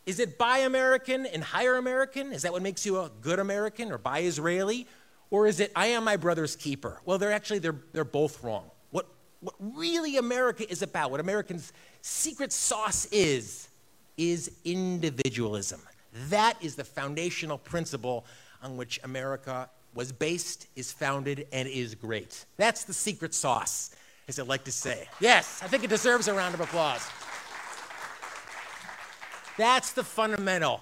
Is 0.06 0.20
it 0.20 0.38
buy 0.38 0.60
American 0.60 1.26
and 1.26 1.44
hire 1.44 1.76
American? 1.76 2.34
Is 2.34 2.42
that 2.42 2.52
what 2.52 2.62
makes 2.62 2.86
you 2.86 3.00
a 3.00 3.10
good 3.22 3.40
American 3.40 3.92
or 3.92 3.98
buy 3.98 4.20
Israeli? 4.20 4.88
Or 5.30 5.48
is 5.48 5.60
it 5.60 5.72
I 5.76 5.88
am 5.88 6.04
my 6.04 6.18
brother's 6.18 6.56
keeper? 6.56 7.02
Well, 7.06 7.18
they're 7.18 7.32
actually 7.32 7.60
they're, 7.60 7.80
they're 7.94 8.04
both 8.04 8.44
wrong. 8.44 8.70
What, 8.92 9.08
what 9.40 9.56
really 9.60 10.18
America 10.18 10.70
is 10.70 10.82
about, 10.82 11.10
what 11.10 11.20
Americans' 11.20 11.74
secret 12.02 12.52
sauce 12.52 13.06
is, 13.12 13.70
is 14.18 14.52
individualism. 14.66 15.82
That 16.30 16.58
is 16.62 16.76
the 16.76 16.84
foundational 16.84 17.58
principle 17.58 18.26
on 18.62 18.78
which 18.78 19.00
America 19.04 19.70
was 19.96 20.12
based, 20.12 20.68
is 20.76 20.92
founded, 20.92 21.48
and 21.52 21.68
is 21.68 21.96
great. 21.96 22.46
That's 22.58 22.84
the 22.84 22.94
secret 22.94 23.34
sauce, 23.34 23.96
as 24.28 24.40
I 24.40 24.44
like 24.44 24.64
to 24.66 24.72
say. 24.72 25.08
Yes, 25.20 25.62
I 25.64 25.68
think 25.68 25.84
it 25.84 25.90
deserves 25.90 26.28
a 26.28 26.34
round 26.34 26.54
of 26.54 26.62
applause. 26.62 27.08
That's 29.58 29.94
the 29.94 30.04
fundamental. 30.04 30.82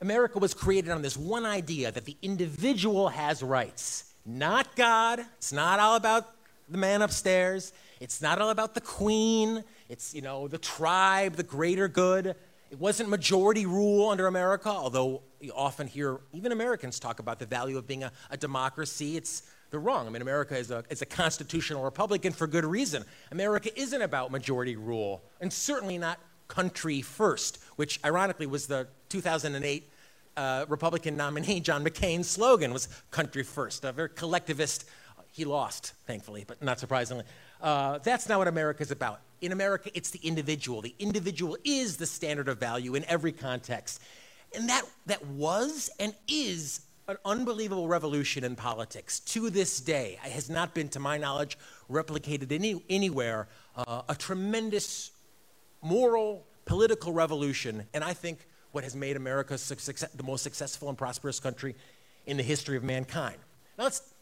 America 0.00 0.38
was 0.38 0.54
created 0.54 0.90
on 0.90 1.02
this 1.02 1.16
one 1.16 1.44
idea 1.44 1.90
that 1.90 2.04
the 2.04 2.16
individual 2.22 3.08
has 3.08 3.42
rights, 3.42 4.12
not 4.24 4.76
God. 4.76 5.20
It's 5.36 5.52
not 5.52 5.80
all 5.80 5.96
about 5.96 6.28
the 6.68 6.78
man 6.78 7.02
upstairs. 7.02 7.72
It's 8.00 8.22
not 8.22 8.40
all 8.40 8.50
about 8.50 8.74
the 8.74 8.80
queen. 8.80 9.64
It's, 9.88 10.14
you 10.14 10.22
know, 10.22 10.48
the 10.48 10.58
tribe, 10.58 11.34
the 11.34 11.42
greater 11.42 11.88
good. 11.88 12.34
It 12.70 12.78
wasn't 12.78 13.08
majority 13.08 13.66
rule 13.66 14.08
under 14.08 14.28
America, 14.28 14.68
although 14.70 15.22
you 15.40 15.52
often 15.54 15.88
hear 15.88 16.20
even 16.32 16.52
Americans 16.52 17.00
talk 17.00 17.18
about 17.18 17.40
the 17.40 17.46
value 17.46 17.76
of 17.76 17.86
being 17.86 18.04
a, 18.04 18.12
a 18.30 18.36
democracy. 18.36 19.16
It's 19.16 19.42
they're 19.70 19.80
wrong. 19.80 20.06
I 20.06 20.10
mean, 20.10 20.22
America 20.22 20.56
is 20.56 20.70
a, 20.70 20.84
is 20.90 21.02
a 21.02 21.06
constitutional 21.06 21.82
republic, 21.82 22.24
and 22.24 22.34
for 22.34 22.46
good 22.46 22.64
reason. 22.64 23.04
America 23.30 23.70
isn't 23.78 24.02
about 24.02 24.30
majority 24.30 24.76
rule, 24.76 25.22
and 25.40 25.52
certainly 25.52 25.98
not 25.98 26.18
country 26.50 27.00
first, 27.00 27.58
which 27.76 28.00
ironically 28.04 28.46
was 28.46 28.66
the 28.66 28.88
2008 29.08 29.88
uh, 30.36 30.66
Republican 30.68 31.16
nominee 31.16 31.60
John 31.60 31.84
McCain's 31.84 32.28
slogan 32.28 32.72
was 32.72 32.88
country 33.10 33.42
first, 33.42 33.84
a 33.84 33.92
very 33.92 34.10
collectivist. 34.10 34.84
He 35.32 35.44
lost, 35.44 35.92
thankfully, 36.06 36.44
but 36.46 36.60
not 36.60 36.80
surprisingly. 36.80 37.24
Uh, 37.62 37.98
that's 37.98 38.28
not 38.28 38.38
what 38.38 38.48
America 38.48 38.82
is 38.82 38.90
about. 38.90 39.20
In 39.40 39.52
America, 39.52 39.90
it's 39.94 40.10
the 40.10 40.18
individual. 40.18 40.82
The 40.82 40.94
individual 40.98 41.56
is 41.64 41.96
the 41.96 42.06
standard 42.06 42.48
of 42.48 42.58
value 42.58 42.96
in 42.96 43.04
every 43.04 43.32
context. 43.32 44.02
And 44.54 44.68
that, 44.68 44.82
that 45.06 45.24
was 45.26 45.88
and 46.00 46.14
is 46.26 46.80
an 47.06 47.16
unbelievable 47.24 47.86
revolution 47.86 48.42
in 48.42 48.56
politics. 48.56 49.20
To 49.20 49.50
this 49.50 49.80
day, 49.80 50.18
it 50.24 50.32
has 50.32 50.50
not 50.50 50.74
been, 50.74 50.88
to 50.90 51.00
my 51.00 51.16
knowledge, 51.16 51.56
replicated 51.88 52.50
any, 52.50 52.82
anywhere. 52.90 53.46
Uh, 53.76 54.02
a 54.08 54.16
tremendous 54.16 55.12
moral, 55.82 56.46
political 56.64 57.12
revolution, 57.12 57.86
and 57.94 58.04
I 58.04 58.12
think 58.12 58.46
what 58.72 58.84
has 58.84 58.94
made 58.94 59.16
America 59.16 59.58
success, 59.58 60.10
the 60.14 60.22
most 60.22 60.42
successful 60.42 60.88
and 60.88 60.96
prosperous 60.96 61.40
country 61.40 61.74
in 62.26 62.36
the 62.36 62.42
history 62.42 62.76
of 62.76 62.84
mankind. 62.84 63.36
Now 63.76 63.84
let's 63.84 64.12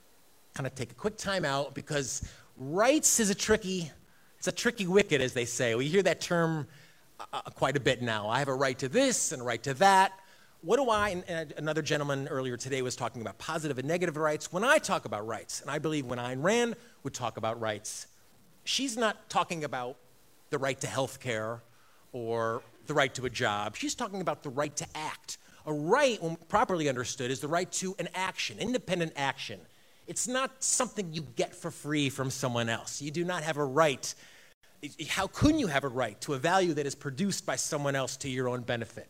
kind 0.55 0.67
of 0.67 0.75
take 0.75 0.91
a 0.91 0.95
quick 0.95 1.17
time 1.17 1.45
out 1.45 1.75
because 1.75 2.29
rights 2.57 3.21
is 3.21 3.31
a 3.31 3.35
tricky 3.35 3.91
it's 4.39 4.47
a 4.47 4.53
tricky 4.53 4.87
wicket, 4.87 5.21
as 5.21 5.33
they 5.33 5.45
say. 5.45 5.75
We 5.75 5.89
hear 5.89 6.03
that 6.05 6.21
term 6.21 6.69
uh, 7.19 7.25
uh, 7.33 7.41
quite 7.51 7.77
a 7.77 7.81
bit 7.81 8.03
now. 8.03 8.29
I 8.29 8.39
have 8.39 8.47
a 8.47 8.55
right 8.55 8.79
to 8.79 8.89
this 8.89 9.33
and 9.33 9.43
a 9.43 9.45
right 9.45 9.63
to 9.65 9.75
that. 9.75 10.13
What 10.63 10.77
do 10.77 10.91
I, 10.91 11.23
and, 11.27 11.53
another 11.57 11.83
gentleman 11.83 12.29
earlier 12.29 12.57
today 12.57 12.81
was 12.83 12.95
talking 12.95 13.21
about 13.21 13.39
positive 13.39 13.79
and 13.79 13.89
negative 13.89 14.17
rights. 14.17 14.53
When 14.53 14.63
I 14.63 14.79
talk 14.79 15.07
about 15.07 15.27
rights, 15.27 15.61
and 15.61 15.71
I 15.71 15.81
believe 15.81 16.07
when 16.07 16.21
Ayn 16.21 16.43
Rand 16.43 16.77
would 17.03 17.15
talk 17.15 17.37
about 17.37 17.61
rights, 17.61 18.07
she's 18.63 18.97
not 18.97 19.29
talking 19.29 19.65
about 19.65 19.97
the 20.51 20.59
right 20.59 20.81
to 20.81 20.87
health 20.87 21.21
care 21.21 21.63
or 22.13 22.63
the 22.87 22.95
right 22.95 23.15
to 23.15 23.27
a 23.27 23.31
job. 23.31 23.77
She's 23.77 23.95
talking 23.95 24.21
about 24.21 24.43
the 24.43 24.51
right 24.51 24.75
to 24.77 24.87
act. 24.95 25.39
A 25.67 25.73
right, 25.73 26.23
when 26.23 26.37
properly 26.49 26.89
understood, 26.89 27.31
is 27.31 27.41
the 27.41 27.49
right 27.49 27.71
to 27.73 27.95
an 27.99 28.09
action, 28.15 28.59
independent 28.59 29.13
action. 29.17 29.61
It's 30.07 30.27
not 30.27 30.63
something 30.65 31.13
you 31.13 31.27
get 31.37 31.55
for 31.55 31.71
free 31.71 32.09
from 32.09 32.31
someone 32.31 32.71
else. 32.71 33.03
You 33.03 33.11
do 33.11 33.25
not 33.25 33.43
have 33.43 33.59
a 33.59 33.65
right. 33.65 34.15
How 35.09 35.27
can 35.27 35.59
you 35.59 35.67
have 35.67 35.85
a 35.85 35.89
right 35.89 36.19
to 36.23 36.33
a 36.33 36.39
value 36.39 36.73
that 36.75 36.87
is 36.87 36.95
produced 36.95 37.45
by 37.45 37.57
someone 37.57 37.95
else 37.95 38.17
to 38.19 38.31
your 38.31 38.49
own 38.49 38.63
benefit? 38.63 39.09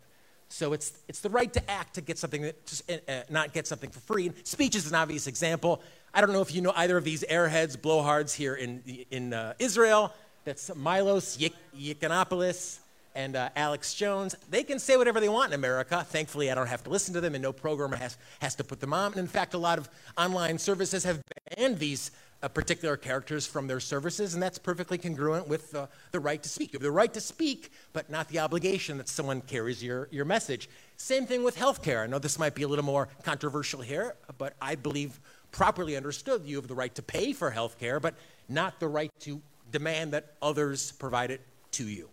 So 0.48 0.72
it's, 0.72 0.92
it's 1.06 1.20
the 1.20 1.28
right 1.28 1.52
to 1.52 1.70
act 1.70 1.94
to 1.94 2.00
get 2.00 2.18
something, 2.18 2.42
that, 2.42 2.66
to, 2.66 3.00
uh, 3.08 3.22
not 3.30 3.52
get 3.52 3.66
something 3.66 3.90
for 3.90 4.00
free. 4.00 4.26
And 4.26 4.46
Speech 4.46 4.74
is 4.74 4.88
an 4.88 4.94
obvious 4.94 5.26
example. 5.26 5.82
I 6.12 6.20
don't 6.20 6.32
know 6.32 6.40
if 6.40 6.54
you 6.54 6.62
know 6.62 6.72
either 6.74 6.96
of 6.96 7.04
these 7.04 7.22
airheads, 7.22 7.76
blowhards 7.76 8.34
here 8.34 8.54
in, 8.54 8.82
in 9.10 9.34
uh, 9.34 9.52
Israel. 9.58 10.12
That's 10.48 10.74
Milos 10.74 11.36
Yiannopoulos 11.76 12.78
and 13.14 13.36
uh, 13.36 13.50
Alex 13.54 13.92
Jones, 13.92 14.34
they 14.48 14.62
can 14.62 14.78
say 14.78 14.96
whatever 14.96 15.20
they 15.20 15.28
want 15.28 15.52
in 15.52 15.54
America. 15.54 16.06
Thankfully, 16.08 16.50
I 16.50 16.54
don't 16.54 16.68
have 16.68 16.82
to 16.84 16.90
listen 16.90 17.12
to 17.12 17.20
them, 17.20 17.34
and 17.34 17.42
no 17.42 17.52
programmer 17.52 17.96
has, 17.96 18.16
has 18.40 18.54
to 18.54 18.64
put 18.64 18.80
them 18.80 18.94
on. 18.94 19.12
And 19.12 19.20
in 19.20 19.26
fact, 19.26 19.52
a 19.52 19.58
lot 19.58 19.76
of 19.76 19.90
online 20.16 20.56
services 20.56 21.04
have 21.04 21.20
banned 21.54 21.78
these 21.78 22.12
uh, 22.42 22.48
particular 22.48 22.96
characters 22.96 23.46
from 23.46 23.66
their 23.66 23.78
services, 23.78 24.32
and 24.32 24.42
that's 24.42 24.56
perfectly 24.56 24.96
congruent 24.96 25.48
with 25.48 25.74
uh, 25.74 25.86
the 26.12 26.20
right 26.20 26.42
to 26.42 26.48
speak. 26.48 26.72
You 26.72 26.78
have 26.78 26.82
the 26.82 26.92
right 26.92 27.12
to 27.12 27.20
speak, 27.20 27.70
but 27.92 28.08
not 28.08 28.26
the 28.28 28.38
obligation 28.38 28.96
that 28.96 29.10
someone 29.10 29.42
carries 29.42 29.84
your, 29.84 30.08
your 30.10 30.24
message. 30.24 30.70
Same 30.96 31.26
thing 31.26 31.44
with 31.44 31.58
healthcare. 31.58 32.04
I 32.04 32.06
know 32.06 32.18
this 32.18 32.38
might 32.38 32.54
be 32.54 32.62
a 32.62 32.68
little 32.68 32.86
more 32.86 33.08
controversial 33.22 33.82
here, 33.82 34.14
but 34.38 34.54
I 34.62 34.76
believe 34.76 35.20
properly 35.52 35.94
understood 35.94 36.46
you 36.46 36.56
have 36.56 36.68
the 36.68 36.74
right 36.74 36.94
to 36.94 37.02
pay 37.02 37.34
for 37.34 37.50
healthcare, 37.50 38.00
but 38.00 38.14
not 38.48 38.80
the 38.80 38.88
right 38.88 39.10
to 39.20 39.42
demand 39.70 40.12
that 40.12 40.34
others 40.40 40.92
provide 40.92 41.30
it 41.30 41.40
to 41.72 41.84
you. 41.84 42.08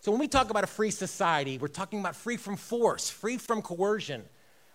So 0.00 0.12
when 0.12 0.20
we 0.20 0.28
talk 0.28 0.50
about 0.50 0.64
a 0.64 0.68
free 0.68 0.90
society, 0.90 1.58
we're 1.58 1.68
talking 1.68 2.00
about 2.00 2.16
free 2.16 2.36
from 2.36 2.56
force, 2.56 3.10
free 3.10 3.36
from 3.36 3.62
coercion. 3.62 4.24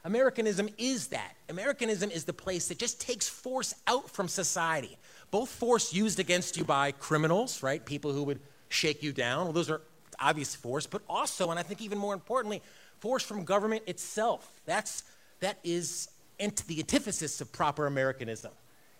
Americanism 0.04 0.68
is 0.78 1.08
that. 1.08 1.36
Americanism 1.48 2.12
is 2.12 2.26
the 2.26 2.34
place 2.34 2.68
that 2.68 2.78
just 2.78 3.00
takes 3.00 3.30
force 3.30 3.74
out 3.88 4.10
from 4.10 4.28
society. 4.28 4.98
Both 5.32 5.50
force 5.50 5.94
used 5.94 6.20
against 6.20 6.58
you 6.58 6.66
by 6.66 6.92
criminals, 6.92 7.64
right? 7.64 7.84
People 7.84 8.12
who 8.12 8.24
would 8.24 8.42
shake 8.68 9.02
you 9.02 9.14
down. 9.14 9.46
Well, 9.46 9.54
those 9.54 9.70
are 9.70 9.82
obvious 10.20 10.56
force, 10.56 10.86
but 10.86 11.02
also, 11.08 11.52
and 11.52 11.60
I 11.60 11.64
think 11.64 11.82
even 11.82 11.98
more 11.98 12.14
importantly, 12.14 12.62
force 13.00 13.24
from 13.24 13.46
government 13.46 13.84
itself. 13.88 14.62
That's 14.66 15.04
that 15.40 15.58
is 15.64 16.10
the 16.40 16.80
antithesis 16.80 17.42
of 17.42 17.52
proper 17.52 17.86
Americanism. 17.86 18.52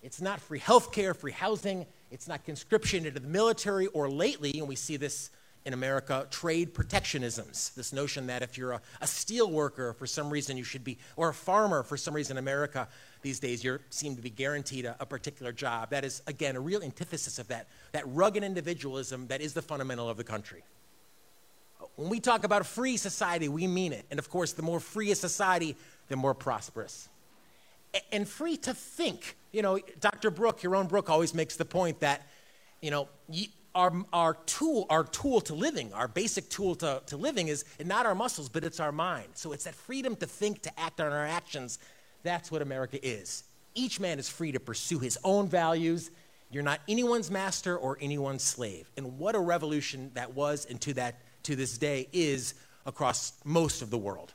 It's 0.04 0.22
not 0.22 0.42
free 0.42 0.60
health 0.60 0.92
care, 0.92 1.14
free 1.14 1.32
housing. 1.32 1.86
It's 2.12 2.28
not 2.28 2.44
conscription 2.44 3.06
into 3.06 3.20
the 3.20 3.28
military, 3.28 3.88
or 3.88 4.10
lately, 4.10 4.60
and 4.60 4.68
we 4.68 4.76
see 4.76 4.98
this 4.98 5.32
in 5.66 5.72
America 5.74 6.28
trade 6.30 6.74
protectionisms. 6.74 7.74
This 7.74 7.94
notion 7.94 8.28
that 8.28 8.42
if 8.42 8.58
you're 8.58 8.74
a, 8.74 8.82
a 9.00 9.08
steel 9.08 9.50
worker 9.50 9.94
for 9.94 10.06
some 10.06 10.30
reason 10.30 10.58
you 10.58 10.66
should 10.66 10.84
be, 10.84 10.98
or 11.16 11.30
a 11.30 11.34
farmer 11.34 11.84
for 11.84 11.96
some 11.96 12.14
reason 12.14 12.38
in 12.38 12.44
America 12.44 12.90
these 13.22 13.40
days, 13.40 13.64
you 13.64 13.80
seem 13.90 14.18
to 14.18 14.22
be 14.22 14.30
guaranteed 14.30 14.84
a, 14.84 14.98
a 15.00 15.06
particular 15.06 15.54
job. 15.54 15.92
That 15.92 16.04
is, 16.04 16.22
again, 16.28 16.58
a 16.58 16.60
real 16.60 16.84
antithesis 16.84 17.40
of 17.40 17.48
that, 17.48 17.68
that 17.94 18.04
rugged 18.08 18.44
individualism 18.44 19.28
that 19.28 19.40
is 19.40 19.54
the 19.54 19.62
fundamental 19.62 20.10
of 20.10 20.18
the 20.18 20.26
country. 20.26 20.64
When 21.96 22.10
we 22.10 22.20
talk 22.20 22.44
about 22.44 22.62
a 22.62 22.66
free 22.66 22.98
society, 22.98 23.48
we 23.48 23.68
mean 23.68 23.94
it. 23.94 24.06
And 24.12 24.20
of 24.20 24.30
course, 24.30 24.52
the 24.52 24.64
more 24.64 24.82
free 24.82 25.12
a 25.12 25.16
society, 25.16 25.78
the 26.10 26.18
more 26.18 26.34
prosperous. 26.34 27.08
And 28.12 28.28
free 28.28 28.58
to 28.58 28.74
think. 28.74 29.38
You 29.52 29.62
know, 29.62 29.80
Dr. 30.00 30.32
Brook, 30.32 30.64
your 30.64 30.76
own 30.76 30.88
Brook, 30.88 31.10
always 31.10 31.34
makes 31.34 31.56
the 31.56 31.66
point 31.66 32.00
that, 32.00 32.28
you 32.82 32.92
know, 32.92 33.08
our, 33.76 33.92
our 34.12 34.34
tool, 34.46 34.86
our 34.90 35.04
tool 35.04 35.42
to 35.42 35.54
living, 35.54 35.94
our 35.94 36.08
basic 36.08 36.50
tool 36.50 36.76
to, 36.76 37.02
to 37.08 37.18
living 37.18 37.48
is 37.48 37.66
not 37.84 38.06
our 38.06 38.16
muscles, 38.16 38.50
but 38.50 38.64
it's 38.64 38.80
our 38.80 38.92
mind. 38.92 39.28
So 39.34 39.52
it's 39.52 39.64
that 39.66 39.76
freedom 39.76 40.16
to 40.18 40.26
think, 40.26 40.62
to 40.64 40.80
act 40.80 41.02
on 41.02 41.12
our 41.12 41.26
actions. 41.26 41.80
That's 42.24 42.52
what 42.52 42.62
America 42.62 43.00
is. 43.06 43.44
Each 43.76 44.00
man 44.00 44.20
is 44.20 44.30
free 44.30 44.52
to 44.52 44.60
pursue 44.60 45.00
his 45.00 45.18
own 45.24 45.48
values. 45.48 46.12
You're 46.52 46.64
not 46.64 46.82
anyone's 46.88 47.32
master 47.32 47.76
or 47.76 47.98
anyone's 48.00 48.44
slave. 48.44 48.92
And 48.96 49.18
what 49.18 49.36
a 49.36 49.40
revolution 49.40 50.12
that 50.14 50.34
was, 50.36 50.66
and 50.66 50.80
to 50.82 50.94
that 50.94 51.20
to 51.44 51.56
this 51.56 51.78
day 51.78 52.08
is 52.14 52.54
across 52.86 53.34
most 53.44 53.82
of 53.82 53.90
the 53.90 53.98
world. 53.98 54.34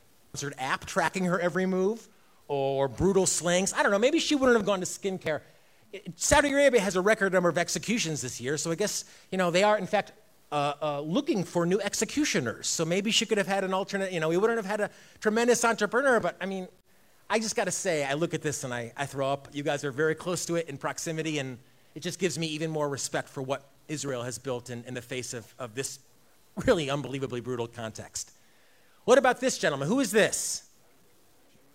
App 0.57 0.85
tracking 0.85 1.25
her 1.25 1.39
every 1.39 1.65
move? 1.65 2.07
Or 2.49 2.89
brutal 2.89 3.25
slings? 3.25 3.71
I 3.71 3.81
don't 3.83 3.91
know. 3.93 3.99
Maybe 3.99 4.19
she 4.19 4.35
wouldn't 4.35 4.57
have 4.57 4.65
gone 4.65 4.81
to 4.81 4.85
skincare 4.85 5.41
Saudi 6.15 6.51
Arabia 6.51 6.81
has 6.81 6.95
a 6.95 7.01
record 7.01 7.33
number 7.33 7.49
of 7.49 7.57
executions 7.57 8.21
this 8.21 8.39
year, 8.39 8.57
so 8.57 8.71
I 8.71 8.75
guess, 8.75 9.05
you 9.31 9.37
know, 9.37 9.49
they 9.49 9.63
are, 9.63 9.77
in 9.77 9.87
fact, 9.87 10.11
uh, 10.51 10.73
uh, 10.81 11.01
looking 11.01 11.43
for 11.43 11.65
new 11.65 11.79
executioners. 11.81 12.67
So 12.67 12.85
maybe 12.85 13.11
she 13.11 13.25
could 13.25 13.37
have 13.37 13.47
had 13.47 13.63
an 13.63 13.73
alternate, 13.73 14.11
you 14.11 14.19
know, 14.19 14.29
we 14.29 14.37
wouldn't 14.37 14.57
have 14.57 14.65
had 14.65 14.81
a 14.81 14.89
tremendous 15.19 15.65
entrepreneur, 15.65 16.19
but 16.19 16.35
I 16.41 16.45
mean, 16.45 16.67
I 17.29 17.39
just 17.39 17.55
got 17.55 17.65
to 17.65 17.71
say, 17.71 18.05
I 18.05 18.13
look 18.13 18.33
at 18.33 18.41
this 18.41 18.63
and 18.63 18.73
I, 18.73 18.91
I 18.97 19.05
throw 19.05 19.31
up. 19.31 19.47
You 19.51 19.63
guys 19.63 19.83
are 19.83 19.91
very 19.91 20.15
close 20.15 20.45
to 20.47 20.55
it 20.55 20.67
in 20.69 20.77
proximity, 20.77 21.39
and 21.39 21.57
it 21.95 22.01
just 22.01 22.19
gives 22.19 22.37
me 22.37 22.47
even 22.47 22.71
more 22.71 22.89
respect 22.89 23.29
for 23.29 23.41
what 23.41 23.69
Israel 23.87 24.23
has 24.23 24.37
built 24.37 24.69
in, 24.69 24.83
in 24.85 24.93
the 24.93 25.01
face 25.01 25.33
of, 25.33 25.53
of 25.57 25.75
this 25.75 25.99
really 26.65 26.89
unbelievably 26.89 27.41
brutal 27.41 27.67
context. 27.67 28.31
What 29.05 29.17
about 29.17 29.39
this 29.39 29.57
gentleman? 29.57 29.87
Who 29.87 29.99
is 29.99 30.11
this? 30.11 30.68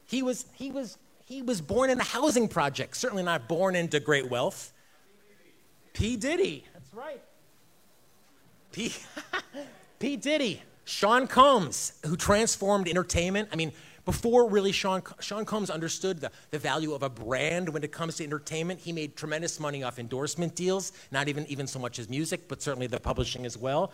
He 0.06 0.22
was, 0.22 0.46
he 0.54 0.70
was, 0.70 0.98
he 1.24 1.42
was 1.42 1.60
born 1.60 1.90
in 1.90 2.00
a 2.00 2.04
housing 2.04 2.48
project, 2.48 2.96
certainly 2.96 3.22
not 3.22 3.48
born 3.48 3.76
into 3.76 4.00
great 4.00 4.28
wealth. 4.28 4.72
P. 5.92 6.16
Diddy, 6.16 6.64
that's 6.72 6.92
right. 6.92 7.22
P. 8.72 8.92
P. 9.98 10.16
Diddy, 10.16 10.60
Sean 10.84 11.26
Combs, 11.26 11.94
who 12.04 12.16
transformed 12.16 12.88
entertainment. 12.88 13.48
I 13.52 13.56
mean, 13.56 13.72
before 14.04 14.50
really 14.50 14.72
Sean, 14.72 15.02
Sean 15.20 15.44
Combs 15.44 15.70
understood 15.70 16.20
the, 16.20 16.30
the 16.50 16.58
value 16.58 16.92
of 16.92 17.02
a 17.02 17.08
brand 17.08 17.68
when 17.68 17.82
it 17.82 17.92
comes 17.92 18.16
to 18.16 18.24
entertainment, 18.24 18.80
he 18.80 18.92
made 18.92 19.16
tremendous 19.16 19.58
money 19.58 19.82
off 19.82 19.98
endorsement 19.98 20.54
deals, 20.54 20.92
not 21.10 21.28
even, 21.28 21.46
even 21.46 21.66
so 21.66 21.78
much 21.78 21.98
as 21.98 22.10
music, 22.10 22.48
but 22.48 22.60
certainly 22.60 22.86
the 22.86 23.00
publishing 23.00 23.46
as 23.46 23.56
well. 23.56 23.92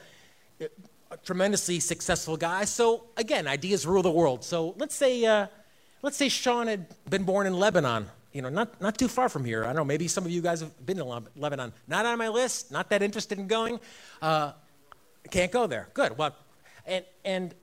A 1.11 1.17
tremendously 1.19 1.79
successful 1.81 2.37
guy. 2.37 2.65
So 2.65 3.05
again, 3.17 3.47
ideas 3.47 3.87
rule 3.87 4.03
the 4.03 4.11
world. 4.11 4.43
So 4.43 4.75
let's 4.79 4.95
say, 4.95 5.25
uh, 5.25 5.47
let's 6.03 6.17
say 6.17 6.29
Sean 6.29 6.67
had 6.67 6.87
been 7.09 7.25
born 7.25 7.47
in 7.47 7.59
Lebanon, 7.59 8.07
you 8.33 8.43
know, 8.43 8.49
not, 8.49 8.81
not 8.81 8.99
too 8.99 9.09
far 9.09 9.29
from 9.29 9.45
here. 9.45 9.65
I 9.65 9.69
don't 9.69 9.77
know, 9.77 9.85
maybe 9.85 10.09
some 10.09 10.25
of 10.25 10.31
you 10.31 10.41
guys 10.41 10.61
have 10.61 10.87
been 10.87 10.99
to 10.99 11.23
Lebanon. 11.37 11.73
Not 11.89 12.07
on 12.07 12.19
my 12.19 12.29
list, 12.29 12.71
not 12.71 12.91
that 12.91 13.03
interested 13.03 13.39
in 13.39 13.47
going. 13.47 13.81
Uh, 14.23 14.53
can't 15.31 15.53
go 15.53 15.67
there. 15.67 15.89
Good. 15.95 16.17
Well, 16.17 16.35
and, 16.87 17.05
and 17.25 17.55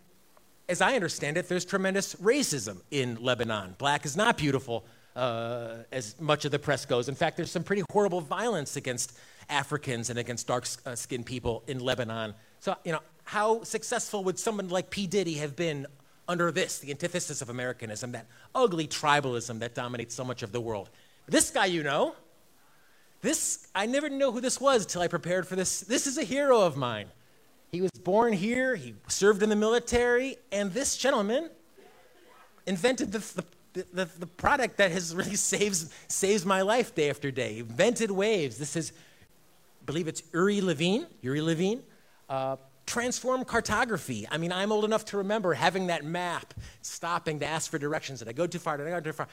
as 0.69 0.81
I 0.81 0.95
understand 0.95 1.37
it, 1.37 1.47
there's 1.47 1.65
tremendous 1.65 2.15
racism 2.15 2.81
in 2.91 3.17
Lebanon. 3.21 3.75
Black 3.77 4.05
is 4.05 4.17
not 4.17 4.37
beautiful, 4.37 4.85
uh, 5.15 5.77
as 5.91 6.19
much 6.19 6.45
of 6.45 6.51
the 6.51 6.59
press 6.59 6.85
goes. 6.85 7.09
In 7.09 7.15
fact, 7.15 7.37
there's 7.37 7.51
some 7.51 7.63
pretty 7.63 7.83
horrible 7.91 8.21
violence 8.21 8.75
against 8.75 9.17
Africans 9.49 10.09
and 10.09 10.19
against 10.19 10.47
dark 10.47 10.67
uh, 10.85 10.95
skinned 10.95 11.25
people 11.25 11.63
in 11.67 11.79
Lebanon. 11.79 12.33
So, 12.59 12.75
you 12.83 12.91
know, 12.91 12.99
how 13.23 13.63
successful 13.63 14.23
would 14.25 14.37
someone 14.37 14.69
like 14.69 14.89
P. 14.89 15.07
Diddy 15.07 15.35
have 15.35 15.55
been 15.55 15.87
under 16.27 16.51
this, 16.51 16.79
the 16.79 16.91
antithesis 16.91 17.41
of 17.41 17.49
Americanism, 17.49 18.11
that 18.11 18.27
ugly 18.53 18.87
tribalism 18.87 19.59
that 19.59 19.75
dominates 19.75 20.15
so 20.15 20.23
much 20.23 20.43
of 20.43 20.51
the 20.51 20.61
world? 20.61 20.89
This 21.27 21.49
guy, 21.49 21.65
you 21.65 21.83
know, 21.83 22.15
this, 23.21 23.67
I 23.73 23.85
never 23.85 24.09
knew 24.09 24.31
who 24.31 24.41
this 24.41 24.61
was 24.61 24.83
until 24.83 25.01
I 25.01 25.07
prepared 25.07 25.47
for 25.47 25.55
this. 25.55 25.81
This 25.81 26.07
is 26.07 26.17
a 26.17 26.23
hero 26.23 26.61
of 26.61 26.77
mine. 26.77 27.07
He 27.71 27.81
was 27.81 27.91
born 27.91 28.33
here, 28.33 28.75
he 28.75 28.95
served 29.07 29.43
in 29.43 29.49
the 29.49 29.55
military, 29.55 30.37
and 30.51 30.71
this 30.71 30.95
gentleman 30.95 31.49
invented 32.65 33.11
the, 33.11 33.43
the, 33.73 33.85
the, 33.93 34.05
the 34.19 34.27
product 34.27 34.77
that 34.77 34.91
has 34.91 35.13
really 35.15 35.35
saves, 35.35 35.91
saves 36.07 36.45
my 36.45 36.61
life 36.61 36.95
day 36.95 37.09
after 37.09 37.31
day. 37.31 37.55
He 37.55 37.59
invented 37.59 38.09
Waze. 38.09 38.57
This 38.57 38.75
is, 38.75 38.93
I 39.81 39.85
believe 39.85 40.07
it's 40.07 40.23
Uri 40.33 40.61
Levine, 40.61 41.07
Uri 41.21 41.41
Levine. 41.41 41.83
Uh, 42.29 42.57
transform 42.87 43.43
cartography. 43.43 44.25
I 44.31 44.37
mean, 44.37 44.51
I'm 44.51 44.71
old 44.71 44.85
enough 44.85 45.05
to 45.05 45.17
remember 45.17 45.53
having 45.53 45.87
that 45.87 46.03
map, 46.03 46.53
stopping 46.81 47.39
to 47.39 47.45
ask 47.45 47.69
for 47.69 47.77
directions. 47.77 48.19
Did 48.19 48.29
I 48.29 48.31
go 48.31 48.47
too 48.47 48.57
far? 48.57 48.77
Did 48.77 48.87
I 48.87 48.91
go 48.91 49.01
too 49.01 49.11
far? 49.11 49.27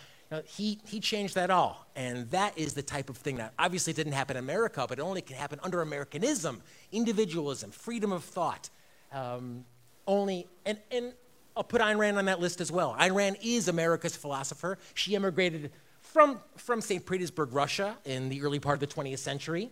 He, 0.44 0.80
he 0.84 0.98
changed 1.00 1.36
that 1.36 1.50
all. 1.50 1.86
And 1.94 2.28
that 2.32 2.58
is 2.58 2.74
the 2.74 2.82
type 2.82 3.08
of 3.08 3.16
thing 3.16 3.36
that 3.36 3.54
obviously 3.58 3.92
didn't 3.92 4.12
happen 4.12 4.36
in 4.36 4.42
America, 4.42 4.84
but 4.88 4.98
it 4.98 5.02
only 5.02 5.22
can 5.22 5.36
happen 5.36 5.60
under 5.62 5.80
Americanism, 5.80 6.60
individualism, 6.90 7.70
freedom 7.70 8.12
of 8.12 8.24
thought. 8.24 8.68
Um, 9.12 9.64
only, 10.06 10.48
and, 10.66 10.78
and 10.90 11.12
I'll 11.56 11.62
put 11.62 11.80
Ayn 11.80 11.96
Rand 11.96 12.18
on 12.18 12.24
that 12.24 12.40
list 12.40 12.60
as 12.60 12.72
well. 12.72 12.96
Ayn 12.98 13.14
Rand 13.14 13.36
is 13.40 13.68
America's 13.68 14.16
philosopher. 14.16 14.78
She 14.94 15.14
immigrated 15.14 15.70
from, 16.00 16.40
from 16.56 16.80
St. 16.80 17.06
Petersburg, 17.06 17.52
Russia, 17.52 17.96
in 18.04 18.28
the 18.28 18.42
early 18.42 18.58
part 18.58 18.82
of 18.82 18.88
the 18.88 18.92
20th 18.92 19.18
century. 19.18 19.70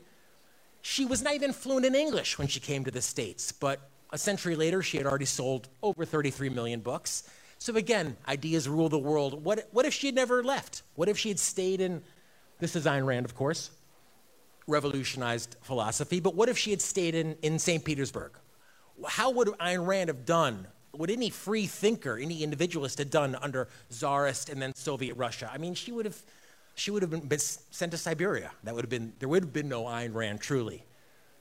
She 0.83 1.05
was 1.05 1.23
not 1.23 1.35
even 1.35 1.53
fluent 1.53 1.87
in 1.87 1.95
English 1.95 2.39
when 2.39 2.49
she 2.49 2.61
came 2.61 2.85
to 2.85 2.91
the 2.91 3.01
States, 3.01 3.53
but 3.53 3.89
a 4.13 4.19
century 4.19 4.57
later, 4.57 4.83
she 4.83 4.99
had 4.99 5.07
already 5.07 5.25
sold 5.25 5.69
over 5.83 6.05
33 6.05 6.51
million 6.51 6.81
books. 6.81 7.23
So 7.59 7.75
again, 7.77 8.17
ideas 8.29 8.69
rule 8.69 8.89
the 8.89 8.99
world. 8.99 9.45
What, 9.45 9.69
what 9.71 9.87
if 9.87 9.95
she 9.95 10.09
had 10.09 10.17
never 10.17 10.43
left? 10.43 10.83
What 10.97 11.09
if 11.09 11.17
she 11.17 11.29
had 11.29 11.39
stayed 11.39 11.81
in, 11.81 12.03
this 12.59 12.77
is 12.77 12.85
Ayn 12.85 13.07
Rand, 13.07 13.25
of 13.25 13.35
course, 13.35 13.71
revolutionized 14.67 15.57
philosophy, 15.63 16.21
but 16.21 16.35
what 16.35 16.49
if 16.49 16.59
she 16.59 16.71
had 16.71 16.83
stayed 16.83 17.15
in, 17.15 17.37
in 17.43 17.59
St. 17.59 17.85
Petersburg? 17.85 18.33
How 19.07 19.31
would 19.31 19.49
Ayn 19.61 19.87
Rand 19.87 20.09
have 20.09 20.27
done? 20.27 20.67
What 20.91 21.09
any 21.09 21.31
free 21.31 21.67
thinker, 21.67 22.19
any 22.19 22.43
individualist 22.43 22.99
had 22.99 23.09
done 23.09 23.37
under 23.41 23.69
Tsarist 23.89 24.51
and 24.51 24.61
then 24.61 24.75
Soviet 24.75 25.15
Russia? 25.15 25.49
I 25.53 25.59
mean, 25.59 25.75
she 25.75 25.93
would 25.93 26.05
have 26.05 26.21
she 26.75 26.91
would 26.91 27.03
have 27.03 27.29
been, 27.29 27.39
sent 27.39 27.93
to 27.93 27.99
Siberia. 27.99 28.51
That 28.65 28.75
would 28.75 28.85
have 28.85 28.91
been, 28.91 29.13
there 29.19 29.29
would 29.29 29.45
have 29.45 29.53
been 29.53 29.69
no 29.69 29.85
Ayn 29.85 30.15
Rand, 30.15 30.41
truly. 30.41 30.85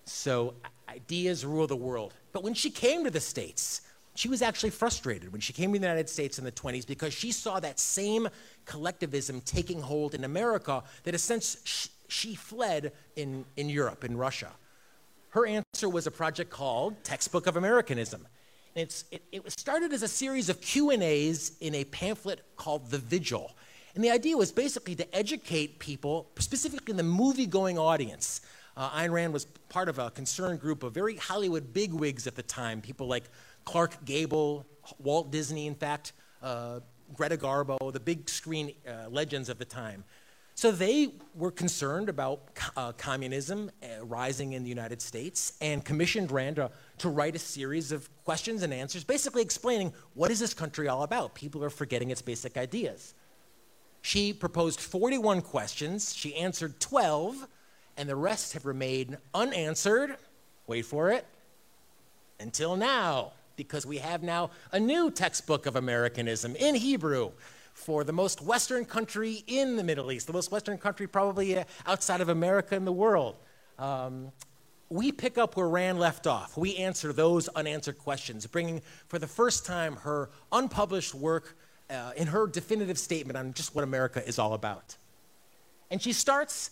So 0.06 0.56
ideas 0.90 1.46
rule 1.46 1.68
the 1.68 1.76
world. 1.76 2.14
But 2.34 2.44
when 2.44 2.54
she 2.54 2.70
came 2.70 3.04
to 3.06 3.12
the 3.12 3.20
States, 3.20 3.82
she 4.16 4.28
was 4.28 4.42
actually 4.42 4.72
frustrated 4.72 5.32
when 5.32 5.42
she 5.42 5.54
came 5.54 5.72
to 5.72 5.80
the 5.80 5.86
United 5.86 6.10
States 6.10 6.38
in 6.38 6.44
the 6.44 6.52
20s 6.52 6.86
because 6.86 7.14
she 7.14 7.32
saw 7.32 7.60
that 7.60 7.80
same 7.80 8.28
collectivism 8.66 9.42
taking 9.42 9.80
hold 9.80 10.14
in 10.14 10.26
America 10.26 10.84
that, 11.04 11.10
in 11.12 11.16
a 11.16 11.20
sense, 11.20 11.90
she 12.08 12.36
fled 12.36 12.92
in, 13.16 13.46
in 13.56 13.70
Europe, 13.70 14.04
in 14.04 14.18
Russia. 14.18 14.52
Her 15.30 15.48
answer 15.48 15.88
was 15.88 16.08
a 16.08 16.12
project 16.12 16.50
called 16.50 17.02
Textbook 17.06 17.48
of 17.48 17.56
Americanism. 17.56 18.28
It, 18.76 19.04
it 19.32 19.44
was 19.44 19.54
started 19.54 19.94
as 19.94 20.04
a 20.04 20.08
series 20.08 20.50
of 20.50 20.60
Q&As 20.62 21.54
in 21.62 21.76
a 21.76 21.86
pamphlet 21.86 22.42
called 22.58 22.90
The 22.90 22.98
Vigil. 22.98 23.56
And 23.96 24.04
the 24.04 24.10
idea 24.10 24.38
was 24.38 24.52
basically 24.52 24.96
to 24.96 25.16
educate 25.16 25.80
people, 25.80 26.30
specifically 26.40 26.94
the 26.94 27.04
movie 27.04 27.46
going 27.46 27.78
audience. 27.78 28.42
Uh, 28.78 28.90
Ayn 28.92 29.12
Rand 29.12 29.34
was 29.34 29.46
part 29.70 29.90
of 29.90 30.00
a 30.00 30.10
concerned 30.12 30.62
group 30.62 30.84
of 30.84 30.94
very 30.94 31.18
Hollywood 31.18 31.74
bigwigs 31.74 32.26
at 32.26 32.36
the 32.36 32.44
time, 32.44 32.82
people 32.82 33.08
like 33.08 33.26
Clark 33.66 34.06
Gable, 34.06 34.66
Walt 35.00 35.32
Disney, 35.32 35.68
in 35.68 35.76
fact, 35.76 36.14
uh, 36.42 36.80
Greta 37.14 37.38
Garbo, 37.38 37.92
the 37.92 38.00
big 38.00 38.30
screen 38.30 38.74
uh, 38.88 39.10
legends 39.10 39.50
of 39.50 39.58
the 39.58 39.66
time. 39.66 40.04
So 40.56 40.72
they 40.72 41.14
were 41.36 41.52
concerned 41.52 42.08
about 42.10 42.44
uh, 42.78 42.92
communism 42.94 43.72
uh, 43.82 44.06
rising 44.06 44.54
in 44.54 44.64
the 44.64 44.70
United 44.70 45.02
States 45.02 45.54
and 45.62 45.84
commissioned 45.84 46.32
Rand 46.32 46.58
to, 46.58 46.70
to 47.00 47.10
write 47.10 47.36
a 47.36 47.40
series 47.40 47.92
of 47.92 48.10
questions 48.24 48.62
and 48.62 48.74
answers, 48.74 49.04
basically 49.04 49.42
explaining 49.42 49.94
what 50.14 50.30
is 50.30 50.40
this 50.40 50.54
country 50.54 50.88
all 50.88 51.04
about? 51.04 51.36
People 51.36 51.64
are 51.64 51.70
forgetting 51.70 52.12
its 52.12 52.22
basic 52.22 52.58
ideas. 52.58 53.14
She 54.02 54.34
proposed 54.34 54.80
41 54.80 55.42
questions. 55.42 56.14
She 56.14 56.36
answered 56.36 56.80
12, 56.80 57.48
and 57.98 58.10
the 58.10 58.16
rest 58.16 58.54
have 58.54 58.66
remained 58.66 59.18
unanswered. 59.34 60.18
Wait 60.68 60.84
for 60.84 61.12
it. 61.12 61.26
Until 62.40 62.76
now, 62.76 63.34
because 63.56 63.86
we 63.86 64.00
have 64.00 64.24
now 64.24 64.50
a 64.72 64.80
new 64.80 65.12
textbook 65.12 65.68
of 65.68 65.76
Americanism 65.76 66.56
in 66.56 66.74
Hebrew 66.74 67.32
for 67.74 68.04
the 68.04 68.14
most 68.14 68.42
Western 68.42 68.86
country 68.86 69.44
in 69.48 69.76
the 69.76 69.84
Middle 69.84 70.12
East, 70.12 70.28
the 70.28 70.34
most 70.34 70.52
Western 70.52 70.78
country 70.78 71.08
probably 71.08 71.58
uh, 71.58 71.64
outside 71.86 72.22
of 72.22 72.30
America 72.30 72.76
in 72.76 72.86
the 72.86 72.92
world. 72.92 73.36
Um, 73.78 74.32
we 74.90 75.12
pick 75.12 75.38
up 75.38 75.56
where 75.56 75.70
Rand 75.70 76.00
left 76.00 76.28
off. 76.28 76.58
We 76.58 76.76
answer 76.78 77.14
those 77.14 77.48
unanswered 77.50 77.98
questions, 77.98 78.46
bringing 78.46 78.82
for 79.08 79.20
the 79.20 79.28
first 79.28 79.66
time 79.66 79.96
her 79.98 80.30
unpublished 80.52 81.16
work 81.16 81.56
uh, 81.92 82.12
in 82.16 82.28
her 82.28 82.48
definitive 82.48 82.98
statement 82.98 83.38
on 83.38 83.54
just 83.54 83.76
what 83.76 83.84
America 83.84 84.26
is 84.26 84.40
all 84.40 84.54
about. 84.54 84.96
And 85.90 86.02
she 86.02 86.14
starts 86.14 86.72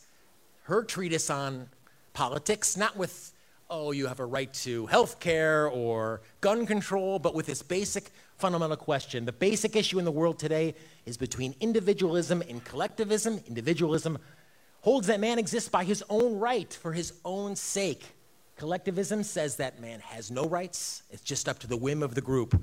her 0.63 0.83
treatise 0.83 1.29
on 1.29 1.67
politics, 2.13 2.77
not 2.77 2.95
with, 2.95 3.33
oh, 3.69 3.91
you 3.91 4.07
have 4.07 4.19
a 4.19 4.25
right 4.25 4.51
to 4.53 4.85
health 4.85 5.19
care 5.19 5.67
or 5.67 6.21
gun 6.41 6.65
control, 6.65 7.19
but 7.19 7.35
with 7.35 7.45
this 7.45 7.61
basic 7.61 8.11
fundamental 8.37 8.77
question. 8.77 9.25
The 9.25 9.33
basic 9.33 9.75
issue 9.75 9.99
in 9.99 10.05
the 10.05 10.11
world 10.11 10.39
today 10.39 10.75
is 11.05 11.17
between 11.17 11.53
individualism 11.59 12.41
and 12.47 12.63
collectivism. 12.63 13.41
Individualism 13.47 14.17
holds 14.81 15.07
that 15.07 15.19
man 15.19 15.37
exists 15.37 15.67
by 15.67 15.83
his 15.83 16.03
own 16.09 16.39
right 16.39 16.71
for 16.71 16.93
his 16.93 17.13
own 17.25 17.55
sake. 17.55 18.05
Collectivism 18.55 19.23
says 19.23 19.57
that 19.57 19.81
man 19.81 19.99
has 19.99 20.31
no 20.31 20.45
rights, 20.45 21.03
it's 21.09 21.21
just 21.21 21.49
up 21.49 21.59
to 21.59 21.67
the 21.67 21.77
whim 21.77 22.03
of 22.03 22.15
the 22.15 22.21
group. 22.21 22.61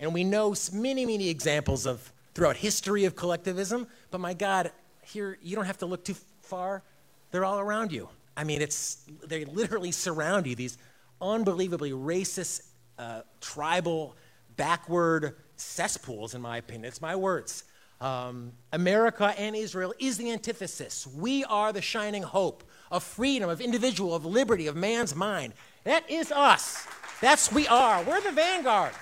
And 0.00 0.14
we 0.14 0.24
know 0.24 0.54
many, 0.72 1.04
many 1.04 1.28
examples 1.28 1.86
of 1.86 2.12
throughout 2.34 2.56
history 2.56 3.04
of 3.04 3.16
collectivism, 3.16 3.86
but 4.10 4.20
my 4.20 4.32
God, 4.32 4.70
here 5.02 5.38
you 5.42 5.56
don't 5.56 5.64
have 5.64 5.78
to 5.78 5.86
look 5.86 6.04
too 6.04 6.16
far. 6.42 6.82
They're 7.30 7.44
all 7.44 7.58
around 7.58 7.92
you. 7.92 8.08
I 8.36 8.44
mean, 8.44 8.62
it's 8.62 9.04
they 9.26 9.44
literally 9.44 9.90
surround 9.90 10.46
you. 10.46 10.54
These 10.54 10.78
unbelievably 11.20 11.90
racist, 11.90 12.68
uh, 12.98 13.22
tribal, 13.40 14.14
backward 14.56 15.36
cesspools, 15.56 16.34
in 16.34 16.40
my 16.40 16.58
opinion. 16.58 16.84
It's 16.84 17.00
my 17.00 17.16
words. 17.16 17.64
Um, 18.00 18.52
America 18.72 19.34
and 19.36 19.56
Israel 19.56 19.92
is 19.98 20.16
the 20.18 20.30
antithesis. 20.30 21.06
We 21.06 21.44
are 21.44 21.72
the 21.72 21.82
shining 21.82 22.22
hope 22.22 22.62
of 22.92 23.02
freedom, 23.02 23.50
of 23.50 23.60
individual, 23.60 24.14
of 24.14 24.24
liberty, 24.24 24.68
of 24.68 24.76
man's 24.76 25.16
mind. 25.16 25.52
That 25.82 26.08
is 26.08 26.30
us. 26.30 26.86
That's 27.20 27.50
we 27.50 27.66
are. 27.66 28.04
We're 28.04 28.20
the 28.20 28.30
vanguard. 28.30 28.92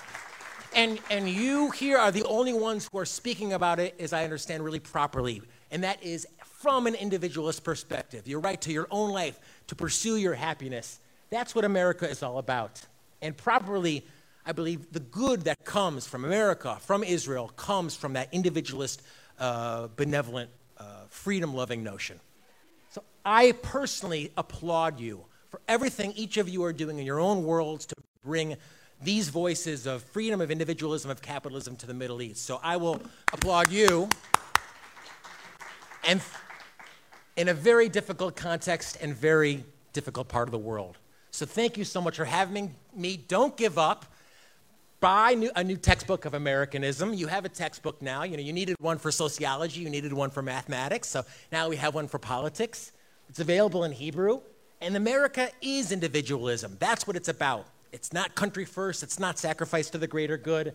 And, 0.75 0.99
and 1.09 1.27
you 1.27 1.71
here 1.71 1.97
are 1.97 2.11
the 2.11 2.23
only 2.25 2.53
ones 2.53 2.87
who 2.91 2.99
are 2.99 3.05
speaking 3.05 3.53
about 3.53 3.79
it, 3.79 3.95
as 3.99 4.13
I 4.13 4.23
understand, 4.23 4.63
really 4.63 4.79
properly. 4.79 5.41
And 5.71 5.83
that 5.83 6.01
is 6.03 6.27
from 6.43 6.87
an 6.87 6.95
individualist 6.95 7.63
perspective 7.63 8.27
your 8.27 8.39
right 8.39 8.59
to 8.61 8.71
your 8.71 8.87
own 8.91 9.11
life, 9.11 9.39
to 9.67 9.75
pursue 9.75 10.17
your 10.17 10.33
happiness. 10.33 10.99
That's 11.29 11.53
what 11.55 11.65
America 11.65 12.09
is 12.09 12.23
all 12.23 12.37
about. 12.37 12.81
And 13.21 13.35
properly, 13.35 14.05
I 14.45 14.53
believe 14.53 14.91
the 14.93 14.99
good 14.99 15.41
that 15.41 15.65
comes 15.65 16.07
from 16.07 16.23
America, 16.23 16.77
from 16.81 17.03
Israel, 17.03 17.49
comes 17.49 17.95
from 17.95 18.13
that 18.13 18.29
individualist, 18.31 19.01
uh, 19.39 19.87
benevolent, 19.95 20.49
uh, 20.77 20.83
freedom 21.09 21.53
loving 21.53 21.83
notion. 21.83 22.19
So 22.91 23.03
I 23.25 23.51
personally 23.61 24.31
applaud 24.37 24.99
you 24.99 25.25
for 25.49 25.61
everything 25.67 26.13
each 26.13 26.37
of 26.37 26.47
you 26.47 26.63
are 26.63 26.73
doing 26.73 26.99
in 26.99 27.05
your 27.05 27.19
own 27.19 27.43
worlds 27.43 27.85
to 27.87 27.95
bring 28.23 28.55
these 29.03 29.29
voices 29.29 29.85
of 29.85 30.01
freedom, 30.03 30.41
of 30.41 30.49
individualism, 30.49 31.11
of 31.11 31.21
capitalism 31.21 31.75
to 31.77 31.85
the 31.85 31.93
Middle 31.93 32.21
East. 32.21 32.45
So 32.45 32.59
I 32.63 32.77
will 32.77 33.01
applaud 33.31 33.71
you. 33.71 34.09
And 36.03 36.21
in 37.35 37.49
a 37.49 37.53
very 37.53 37.87
difficult 37.89 38.35
context 38.35 38.97
and 39.01 39.15
very 39.15 39.63
difficult 39.93 40.27
part 40.27 40.47
of 40.47 40.51
the 40.51 40.57
world. 40.57 40.97
So 41.31 41.45
thank 41.45 41.77
you 41.77 41.83
so 41.83 42.01
much 42.01 42.17
for 42.17 42.25
having 42.25 42.73
me. 42.95 43.17
Don't 43.17 43.55
give 43.55 43.77
up. 43.77 44.05
Buy 44.99 45.35
new, 45.35 45.51
a 45.55 45.63
new 45.63 45.77
textbook 45.77 46.25
of 46.25 46.33
Americanism. 46.33 47.13
You 47.13 47.27
have 47.27 47.45
a 47.45 47.49
textbook 47.49 48.01
now. 48.01 48.23
You 48.23 48.37
know, 48.37 48.41
you 48.41 48.53
needed 48.53 48.75
one 48.79 48.97
for 48.97 49.11
sociology, 49.11 49.81
you 49.81 49.89
needed 49.91 50.11
one 50.11 50.31
for 50.31 50.41
mathematics. 50.41 51.07
So 51.07 51.23
now 51.51 51.69
we 51.69 51.75
have 51.75 51.93
one 51.93 52.07
for 52.07 52.17
politics. 52.17 52.91
It's 53.29 53.39
available 53.39 53.83
in 53.83 53.91
Hebrew. 53.91 54.41
And 54.81 54.95
America 54.95 55.49
is 55.61 55.91
individualism. 55.91 56.77
That's 56.79 57.05
what 57.05 57.15
it's 57.15 57.27
about. 57.27 57.67
It's 57.91 58.13
not 58.13 58.35
country 58.35 58.65
first, 58.65 59.03
it's 59.03 59.19
not 59.19 59.37
sacrifice 59.39 59.89
to 59.91 59.97
the 59.97 60.07
greater 60.07 60.37
good. 60.37 60.73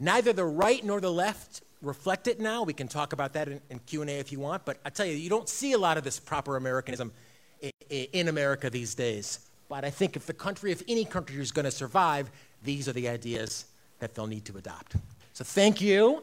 Neither 0.00 0.32
the 0.32 0.44
right 0.44 0.84
nor 0.84 1.00
the 1.00 1.12
left 1.12 1.62
reflect 1.82 2.26
it 2.28 2.40
now. 2.40 2.62
We 2.62 2.72
can 2.72 2.88
talk 2.88 3.12
about 3.12 3.32
that 3.34 3.48
in, 3.48 3.60
in 3.70 3.78
Q&A 3.80 4.06
if 4.06 4.32
you 4.32 4.40
want, 4.40 4.64
but 4.64 4.78
I 4.84 4.90
tell 4.90 5.06
you, 5.06 5.14
you 5.14 5.30
don't 5.30 5.48
see 5.48 5.72
a 5.72 5.78
lot 5.78 5.96
of 5.96 6.04
this 6.04 6.18
proper 6.18 6.56
Americanism 6.56 7.12
in, 7.60 7.70
in 7.90 8.28
America 8.28 8.70
these 8.70 8.94
days. 8.94 9.40
But 9.68 9.84
I 9.84 9.90
think 9.90 10.16
if 10.16 10.26
the 10.26 10.32
country, 10.32 10.72
if 10.72 10.82
any 10.88 11.04
country 11.04 11.36
is 11.40 11.52
going 11.52 11.64
to 11.64 11.70
survive, 11.70 12.30
these 12.62 12.88
are 12.88 12.92
the 12.92 13.08
ideas 13.08 13.66
that 13.98 14.14
they'll 14.14 14.26
need 14.26 14.44
to 14.46 14.56
adopt. 14.56 14.96
So 15.34 15.44
thank 15.44 15.80
you. 15.80 16.22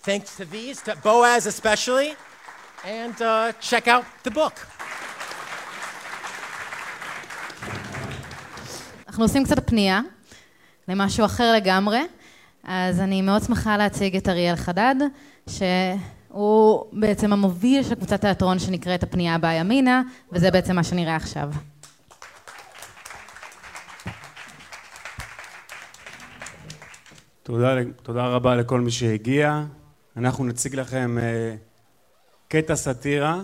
Thanks 0.00 0.36
to 0.36 0.44
these, 0.44 0.82
to 0.82 0.96
Boaz 0.96 1.46
especially, 1.46 2.16
and 2.84 3.20
uh, 3.22 3.52
check 3.60 3.86
out 3.86 4.04
the 4.24 4.32
book. 4.32 4.66
אנחנו 9.12 9.24
עושים 9.24 9.44
קצת 9.44 9.70
פנייה 9.70 10.00
למשהו 10.88 11.24
אחר 11.24 11.52
לגמרי. 11.56 12.00
אז 12.64 13.00
אני 13.00 13.22
מאוד 13.22 13.42
שמחה 13.42 13.76
להציג 13.76 14.16
את 14.16 14.28
אריאל 14.28 14.56
חדד, 14.56 14.94
שהוא 15.48 16.84
בעצם 16.92 17.32
המוביל 17.32 17.82
של 17.82 17.94
קבוצת 17.94 18.20
תיאטרון 18.20 18.58
שנקראת 18.58 19.02
הפנייה 19.02 19.34
הבאה 19.34 19.54
ימינה, 19.54 20.02
וזה 20.32 20.50
בעצם 20.50 20.76
מה 20.76 20.84
שנראה 20.84 21.16
עכשיו. 21.16 21.50
תודה, 27.42 27.74
תודה 28.02 28.26
רבה 28.26 28.54
לכל 28.54 28.80
מי 28.80 28.90
שהגיע. 28.90 29.64
אנחנו 30.16 30.44
נציג 30.44 30.76
לכם 30.76 31.18
uh, 31.20 31.58
קטע 32.48 32.76
סאטירה 32.76 33.40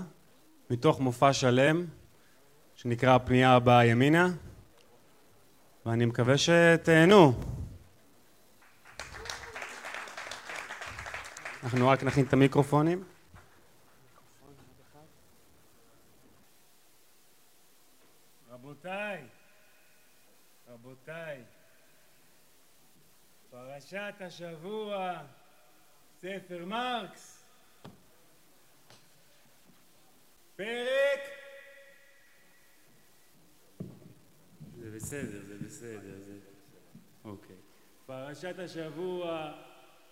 מתוך 0.70 1.00
מופע 1.00 1.32
שלם 1.32 1.84
שנקרא 2.74 3.14
הפנייה 3.14 3.52
הבאה 3.52 3.84
ימינה, 3.84 4.28
ואני 5.86 6.04
מקווה 6.06 6.34
שתהנו. 6.38 7.32
אנחנו 11.62 11.88
רק 11.88 12.02
נכין 12.02 12.24
את 12.24 12.32
המיקרופונים. 12.32 13.04
רבותיי, 18.50 19.24
רבותיי, 20.68 21.42
פרשת 23.50 24.14
השבוע, 24.20 25.18
ספר 26.20 26.64
מרקס, 26.66 27.44
פרק 30.56 31.37
זה 34.90 34.96
בסדר, 34.96 35.40
זה 35.48 35.54
בסדר, 35.66 36.18
זה... 36.20 36.32
אוקיי. 37.24 37.56
פרשת 38.06 38.58
השבוע, 38.58 39.52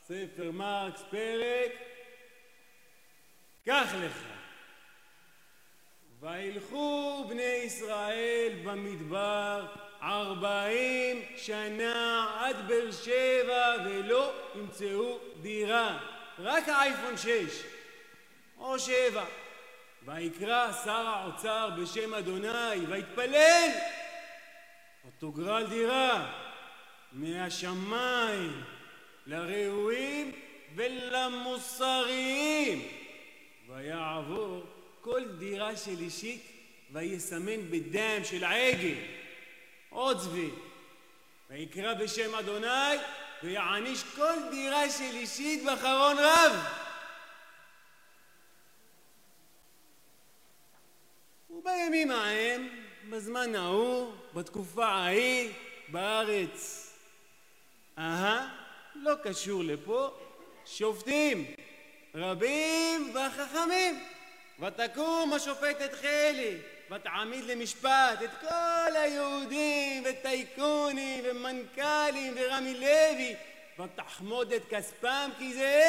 ספר 0.04 0.50
מרקס, 0.52 1.02
פרק, 1.10 1.72
קח 3.66 3.94
לך. 4.04 4.22
וילכו 6.20 7.24
בני 7.28 7.42
ישראל 7.42 8.52
במדבר 8.64 9.66
ארבעים 10.02 11.22
שנה 11.36 12.36
עד 12.40 12.68
באר 12.68 12.90
שבע 12.90 13.74
ולא 13.84 14.32
ימצאו 14.54 15.18
דירה, 15.42 15.98
רק 16.38 16.68
האייפון 16.68 17.16
שש 17.16 17.62
או 18.58 18.78
שבע. 18.78 19.24
ויקרא 20.06 20.72
שר 20.84 21.06
האוצר 21.06 21.70
בשם 21.78 22.14
אדוני 22.14 22.86
ויתפלל 22.88 23.70
ותוגרל 25.06 25.66
דירה 25.66 26.32
מהשמיים 27.12 28.62
לראויים 29.26 30.32
ולמוסריים. 30.74 32.88
ויעבור 33.68 34.64
כל 35.00 35.24
דירה 35.38 35.76
של 35.76 35.98
אישית 35.98 36.42
ויסמן 36.92 37.70
בדם 37.70 38.24
של 38.24 38.44
עגל. 38.44 38.94
עוד 39.90 40.20
צבי. 40.20 40.50
ויקרא 41.50 41.94
בשם 41.94 42.34
אדוני 42.34 42.96
ויעניש 43.42 44.04
כל 44.16 44.34
דירה 44.50 44.90
של 44.90 45.16
אישית 45.16 45.64
בחרון 45.64 46.16
רב. 46.18 46.52
ובימים 51.50 52.10
ההם, 52.10 52.85
בזמן 53.10 53.54
ההוא, 53.54 54.12
בתקופה 54.34 54.86
ההיא, 54.86 55.50
בארץ. 55.88 56.86
אהה, 57.98 58.48
לא 58.94 59.12
קשור 59.22 59.64
לפה, 59.64 60.10
שופטים, 60.66 61.46
רבים 62.14 63.14
וחכמים. 63.14 64.00
ותקום 64.60 65.32
השופטת 65.32 65.92
חלי, 65.92 66.56
ותעמיד 66.90 67.44
למשפט 67.44 68.22
את 68.24 68.30
כל 68.40 68.96
היהודים 68.96 70.02
וטייקונים 70.06 71.24
ומנכ"לים 71.24 72.34
ורמי 72.36 72.74
לוי, 72.74 73.34
ותחמוד 73.78 74.52
את 74.52 74.62
כספם 74.70 75.30
כי 75.38 75.54
זה 75.54 75.82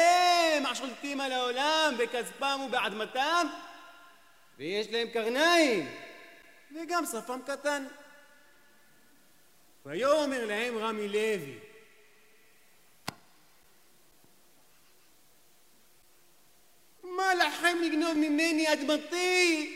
הם 0.56 0.66
השולטים 0.66 1.20
על 1.20 1.32
העולם 1.32 1.94
בכספם 1.98 2.60
ובאדמתם, 2.66 3.46
ויש 4.58 4.86
להם 4.92 5.08
קרניים 5.08 5.88
וגם 6.74 7.04
שפם 7.06 7.40
קטן. 7.46 7.86
ויאמר 9.86 10.46
להם 10.46 10.78
רמי 10.78 11.08
לוי 11.08 11.58
מה 17.02 17.34
לכם 17.34 17.76
לגנוב 17.82 18.16
ממני 18.16 18.72
אדמתי? 18.72 19.74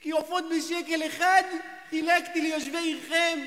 כי 0.00 0.10
עופות 0.10 0.44
בשקל 0.56 1.06
אחד 1.06 1.42
חילקתי 1.90 2.40
ליושבי 2.40 2.78
עירכם. 2.78 3.38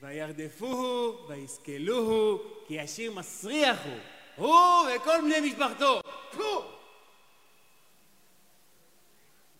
וירדפוהו 0.00 1.28
ויסקלוהו 1.28 2.42
כי 2.68 2.80
עשיר 2.80 3.12
מסריח 3.12 3.78
הוא, 3.84 3.98
הוא 4.36 4.88
וכל 4.96 5.20
בני 5.20 5.40
משפחתו. 5.40 6.00
פו! 6.32 6.64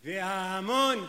וההמון 0.04 1.06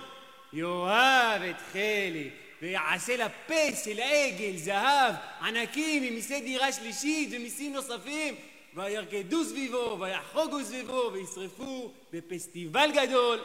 יאהב 0.56 1.42
את 1.42 1.56
חלי 1.72 2.30
ויעשה 2.62 3.16
לה 3.16 3.28
פס 3.30 3.86
של 3.86 4.00
עגל, 4.00 4.58
זהב, 4.58 5.16
ענקים 5.42 6.04
עם 6.04 6.14
מיסי 6.14 6.42
דירה 6.42 6.72
שלישית 6.72 7.30
ומיסים 7.32 7.74
נוספים 7.74 8.36
וירקדו 8.76 9.44
סביבו, 9.44 9.98
ויחוגו 10.00 10.64
סביבו, 10.64 11.10
וישרפו 11.14 11.92
בפסטיבל 12.14 12.90
גדול, 12.94 13.40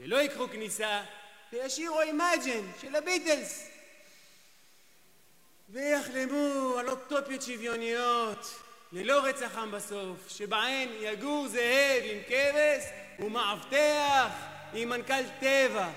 ולא 0.00 0.16
ייקחו 0.16 0.48
כניסה, 0.48 1.02
וישירו 1.52 2.00
אימג'ן 2.00 2.66
של 2.80 2.96
הביטלס. 2.96 3.68
ויחלמו 5.70 6.78
על 6.78 6.88
אוטופיות 6.88 7.42
שוויוניות, 7.42 8.60
ללא 8.92 9.24
רצח 9.24 9.58
עם 9.58 9.70
בסוף, 9.70 10.16
שבהן 10.28 10.88
יגור 11.00 11.48
זאב 11.48 12.02
עם 12.04 12.18
כבש 12.28 12.84
ומאבטח 13.18 14.30
עם 14.74 14.88
מנכ"ל 14.88 15.22
טבע. 15.40 15.90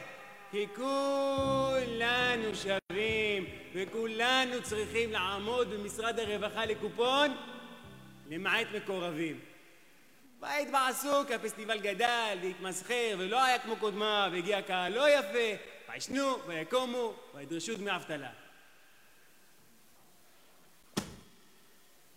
כי 0.55 0.67
כולנו 0.75 2.55
שווים 2.55 3.45
וכולנו 3.73 4.63
צריכים 4.63 5.11
לעמוד 5.11 5.69
במשרד 5.69 6.19
הרווחה 6.19 6.65
לקופון 6.65 7.37
למעט 8.29 8.67
מקורבים. 8.75 9.39
בית 10.39 10.71
בעסוק, 10.71 11.31
הפסטיבל 11.31 11.79
גדל 11.79 12.37
והתמסחר 12.41 13.15
ולא 13.19 13.43
היה 13.43 13.59
כמו 13.59 13.75
קודמה 13.75 14.29
והגיע 14.31 14.61
קהל 14.61 14.93
לא 14.93 15.09
יפה, 15.09 15.63
וישנו 15.89 16.47
ויקומו 16.47 17.13
וידרשו 17.33 17.75
דמי 17.75 17.95
אבטלה. 17.95 18.31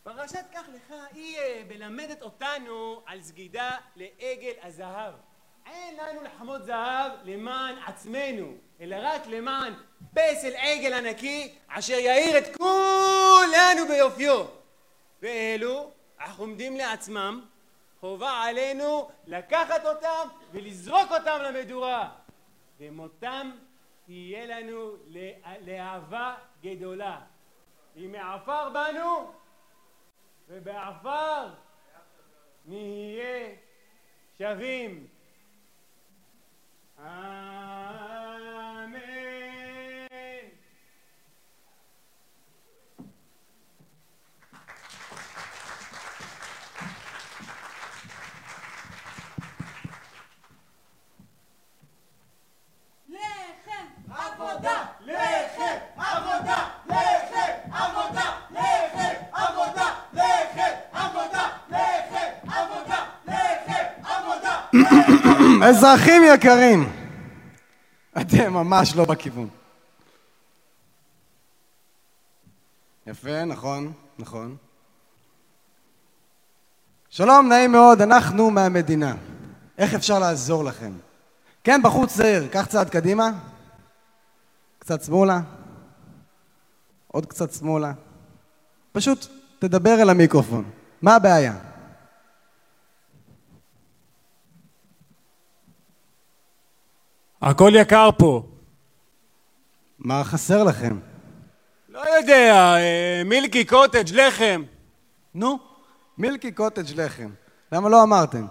פרשת 0.02 0.44
קח 0.52 0.64
לך 0.74 0.94
היא 1.12 1.38
אה, 1.38 1.62
מלמדת 1.68 2.22
אותנו 2.22 3.02
על 3.06 3.22
סגידה 3.22 3.70
לעגל 3.96 4.54
הזהב. 4.62 5.14
אין 5.68 5.96
לנו 5.96 6.22
לחמות 6.22 6.64
זהב 6.64 7.12
למען 7.24 7.74
עצמנו, 7.86 8.54
אלא 8.80 8.96
רק 9.02 9.26
למען 9.26 9.72
פסל 10.14 10.52
עגל 10.56 10.92
ענקי 10.92 11.54
אשר 11.68 11.92
יאיר 11.92 12.38
את 12.38 12.56
כולנו 12.56 13.86
ביופיו. 13.88 14.44
ואלו 15.22 15.90
החומדים 16.20 16.76
לעצמם, 16.76 17.46
חובה 18.00 18.42
עלינו 18.42 19.10
לקחת 19.26 19.86
אותם 19.86 20.28
ולזרוק 20.52 21.10
אותם 21.10 21.38
למדורה. 21.42 22.10
ומותם 22.80 23.50
תהיה 24.06 24.46
לנו 24.46 24.96
לאהבה 25.60 26.34
גדולה. 26.62 27.20
היא 27.94 28.08
מעפר 28.08 28.68
בנו 28.70 29.32
ובעפר 30.48 31.48
נהיה 32.64 33.48
שווים. 34.38 35.17
אמן. 64.73 65.16
אזרחים 65.68 66.22
יקרים, 66.34 66.92
אתם 68.20 68.52
ממש 68.52 68.96
לא 68.96 69.04
בכיוון. 69.04 69.48
יפה, 73.06 73.44
נכון, 73.44 73.92
נכון. 74.18 74.56
שלום, 77.10 77.48
נעים 77.48 77.72
מאוד, 77.72 78.02
אנחנו 78.02 78.50
מהמדינה. 78.50 79.14
איך 79.78 79.94
אפשר 79.94 80.18
לעזור 80.18 80.64
לכם? 80.64 80.92
כן, 81.64 81.80
בחור 81.82 82.06
צעיר, 82.06 82.48
קח 82.48 82.66
צעד 82.66 82.90
קדימה. 82.90 83.30
קצת 84.78 85.02
שמאלה. 85.02 85.40
עוד 87.06 87.26
קצת 87.26 87.52
שמאלה. 87.52 87.92
פשוט 88.92 89.26
תדבר 89.58 90.02
אל 90.02 90.10
המיקרופון. 90.10 90.70
מה 91.02 91.14
הבעיה? 91.16 91.67
הכל 97.42 97.72
יקר 97.74 98.10
פה. 98.18 98.46
מה 99.98 100.24
חסר 100.24 100.64
לכם? 100.64 100.98
לא 101.88 102.00
יודע, 102.18 102.76
אה, 102.76 103.22
מילקי 103.24 103.64
קוטג' 103.64 104.14
לחם. 104.14 104.62
נו, 105.34 105.58
מילקי 106.18 106.52
קוטג' 106.52 107.00
לחם. 107.00 107.30
למה 107.72 107.88
לא 107.88 108.02
אמרתם? 108.02 108.46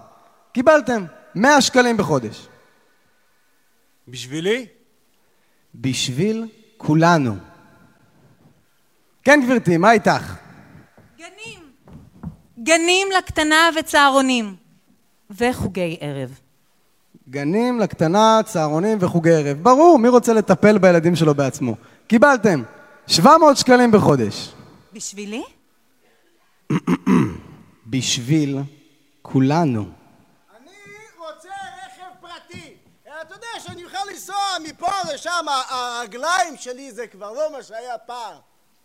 קיבלתם 0.52 1.04
100 1.34 1.60
שקלים 1.60 1.96
בחודש. 1.96 2.46
בשבילי? 4.08 4.66
בשביל 5.74 6.48
כולנו. 6.76 7.34
כן, 9.24 9.40
גברתי, 9.44 9.76
מה 9.76 9.92
איתך? 9.92 10.36
גנים. 11.18 11.72
גנים 12.62 13.08
לקטנה 13.18 13.68
וצהרונים. 13.78 14.56
וחוגי 15.30 15.96
ערב. 16.00 16.40
גנים 17.30 17.80
לקטנה, 17.80 18.40
צהרונים 18.44 18.98
וחוגי 19.00 19.30
ערב. 19.30 19.58
ברור, 19.62 19.98
מי 19.98 20.08
רוצה 20.08 20.32
לטפל 20.32 20.78
בילדים 20.78 21.16
שלו 21.16 21.34
בעצמו? 21.34 21.74
קיבלתם 22.06 22.62
700 23.06 23.56
שקלים 23.56 23.90
בחודש. 23.90 24.52
בשבילי? 24.92 25.42
בשביל 27.86 28.58
כולנו. 29.22 29.84
אני 30.60 30.70
רוצה 31.18 31.48
רכב 31.48 32.20
פרטי. 32.20 32.74
אתה 33.02 33.34
יודע 33.34 33.46
שאני 33.60 33.84
אוכל 33.84 34.10
לנסוע 34.12 34.36
מפה 34.68 34.92
לשם, 35.14 35.46
הרגליים 35.70 36.56
שלי 36.56 36.92
זה 36.92 37.06
כבר 37.06 37.32
לא 37.32 37.52
מה 37.56 37.62
שהיה 37.62 37.98
פעם. 38.06 38.36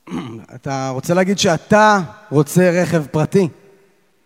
אתה 0.55 0.89
רוצה 0.89 1.13
להגיד 1.13 1.39
שאתה 1.39 1.99
רוצה 2.31 2.81
רכב 2.81 3.07
פרטי? 3.07 3.47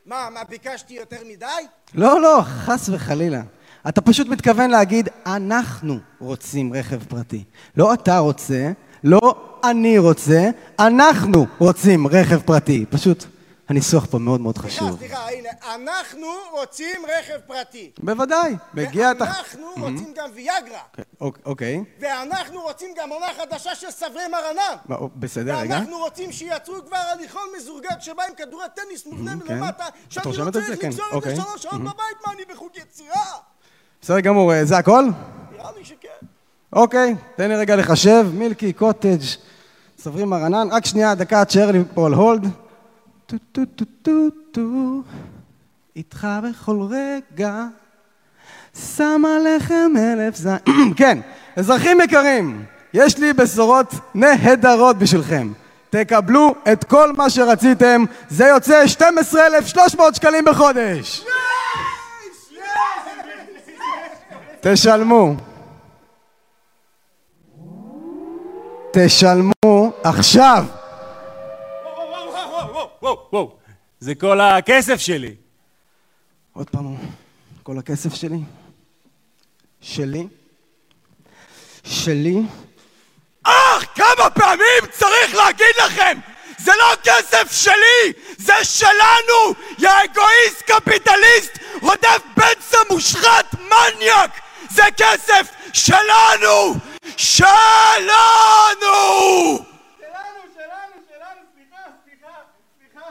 מה, 0.06 0.30
מה, 0.34 0.44
ביקשתי 0.44 0.94
יותר 0.94 1.18
מדי? 1.26 1.46
לא, 1.94 2.22
לא, 2.22 2.40
חס 2.42 2.90
וחלילה. 2.90 3.42
אתה 3.90 4.02
פשוט 4.02 4.28
מתכוון 4.28 4.70
להגיד, 4.70 5.10
אנחנו 5.26 5.98
רוצים 6.20 6.74
רכב 6.74 7.04
פרטי. 7.04 7.44
לא 7.78 7.94
אתה 7.94 8.18
רוצה, 8.18 8.72
לא 9.04 9.20
אני 9.64 9.98
רוצה, 9.98 10.50
אנחנו 10.80 11.46
רוצים 11.60 12.08
רכב 12.08 12.40
פרטי. 12.42 12.86
פשוט, 12.90 13.26
הניסוח 13.70 14.06
פה 14.06 14.18
מאוד 14.18 14.42
מאוד 14.42 14.58
סליחה, 14.58 14.76
חשוב. 14.76 14.98
סליחה, 15.00 15.30
הנה, 15.30 15.50
אנחנו 15.76 16.28
רוצים 16.52 17.02
רכב 17.20 17.40
פרטי. 17.48 17.92
בוודאי, 18.00 18.56
מגיע 18.74 19.12
את 19.12 19.22
ה... 19.22 19.26
ואנחנו 19.26 19.68
רוצים 19.78 20.14
גם 20.16 20.30
ויאגרה. 20.34 20.80
אוק- 21.22 21.40
אוקיי, 21.46 21.84
ואנחנו 22.00 22.62
רוצים 22.62 22.90
גם 22.98 23.10
עונה 23.10 23.26
חדשה 23.38 23.76
של 23.76 23.92
סברי 23.92 24.24
מרנן. 24.32 25.00
בסדר, 25.16 25.58
רגע. 25.58 25.76
ואנחנו 25.76 25.98
רוצים 25.98 26.32
שייצרו 26.32 26.76
כבר 26.88 26.98
הליכון 26.98 27.42
מזורגת 27.58 28.02
שבא 28.02 28.24
עם 28.24 28.34
כדורי 28.38 28.66
טניס 28.76 29.06
מובנה 29.06 29.32
כן. 29.32 29.54
מלמטה, 29.54 29.88
את 29.88 29.94
שאני 30.10 30.26
לא 30.26 30.30
רושמת 30.32 30.48
את 30.48 30.54
צריך 30.54 30.68
זה? 30.68 30.78
כן, 30.78 30.88
לגזור 30.88 31.06
את 31.10 31.14
אוקיי. 31.14 31.36
זה 31.36 31.42
שלוש 31.42 31.64
שעות 31.64 31.82
בבית, 31.82 31.96
מה 32.28 32.34
אני 32.34 32.42
בחוג 32.54 32.72
יצירה? 32.76 33.26
בסדר 34.08 34.20
גמור, 34.20 34.54
אה, 34.54 34.66
זה 34.66 34.78
הכל? 34.78 35.06
נראה 35.52 35.70
לי 35.78 35.86
שכן. 35.86 36.26
אוקיי, 36.74 37.16
תן 37.36 37.50
לי 37.50 37.56
רגע 37.56 37.76
לחשב. 37.76 38.28
מילקי, 38.34 38.74
קוטג', 38.74 39.20
סוברים 40.00 40.30
מרנן. 40.30 40.68
רק 40.72 40.86
שנייה, 40.86 41.16
דקה, 41.16 41.46
תשאר 41.46 41.72
לי 41.72 41.80
פה 41.94 42.06
על 42.06 42.14
הולד. 42.14 42.48
טו 43.26 43.38
טו 43.52 43.62
טו 43.76 43.86
טו 44.02 44.12
טו, 44.52 45.02
איתך 45.96 46.28
בכל 46.44 46.88
רגע, 46.90 47.66
שם 48.96 49.24
עליכם 49.38 49.92
אלף 49.98 50.36
זין. 50.36 50.58
כן, 50.98 51.20
אזרחים 51.56 52.02
יקרים, 52.02 52.66
יש 52.94 53.18
לי 53.18 53.34
בשורות 53.34 53.94
נהדרות 54.16 54.98
בשבילכם. 54.98 55.52
תקבלו 55.90 56.56
את 56.72 56.84
כל 56.84 57.14
מה 57.14 57.30
שרציתם, 57.30 58.04
זה 58.30 58.46
יוצא 58.46 58.88
12,300 58.88 60.16
שקלים 60.16 60.46
בחודש. 60.46 61.26
תשלמו. 64.62 65.36
תשלמו 68.94 69.92
עכשיו. 70.04 70.66
זה 74.00 74.16
כל 74.16 74.42
הכסף 74.42 74.98
שלי. 74.98 75.36
עוד 76.54 76.70
פעם, 76.70 76.96
כל 77.64 77.78
הכסף 77.78 78.16
שלי? 78.16 78.40
שלי? 79.82 80.28
שלי? 81.84 82.42
אך, 83.44 83.86
כמה 83.96 84.30
פעמים 84.30 84.92
צריך 84.92 85.36
להגיד 85.36 85.76
לכם! 85.86 86.20
זה 86.58 86.72
לא 86.78 86.96
כסף 87.04 87.52
שלי! 87.52 88.14
זה 88.38 88.54
שלנו! 88.64 89.54
יא 89.80 89.90
אגואיסט 89.90 90.62
קפיטליסט! 90.62 91.60
רודף 91.82 92.22
בצע 92.38 92.78
מושחת 92.92 93.54
מניאק! 93.54 94.47
זה 94.78 94.84
כסף 94.98 95.52
שלנו! 95.74 96.74
שלנו! 97.18 97.98
שלנו, 99.98 100.44
שלנו, 100.56 100.96
שלנו, 101.08 101.42
סליחה, 101.56 101.82
סליחה, 102.06 102.34
סליחה. 102.80 103.06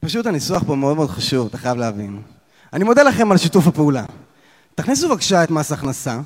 פשוט 0.00 0.26
הניסוח 0.26 0.62
פה 0.66 0.74
מאוד 0.74 0.96
מאוד 0.96 1.10
חשוב, 1.10 1.46
אתה 1.46 1.58
חייב 1.58 1.76
להבין. 1.76 2.22
אני 2.72 2.84
מודה 2.84 3.02
לכם 3.02 3.32
על 3.32 3.38
שיתוף 3.38 3.66
הפעולה. 3.66 4.04
תכניסו 4.74 5.08
בבקשה 5.08 5.44
את 5.44 5.50
מס 5.50 5.72
הכנסה. 5.72 6.20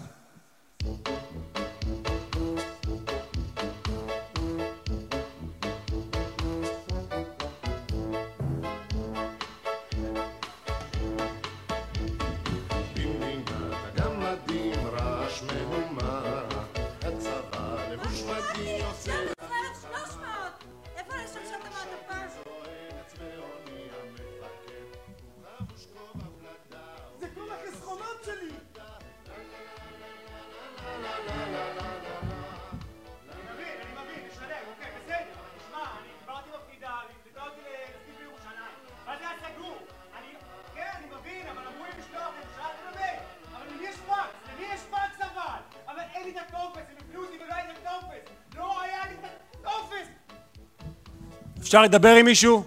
אפשר 51.66 51.82
לדבר 51.82 52.14
עם 52.14 52.24
מישהו? 52.24 52.64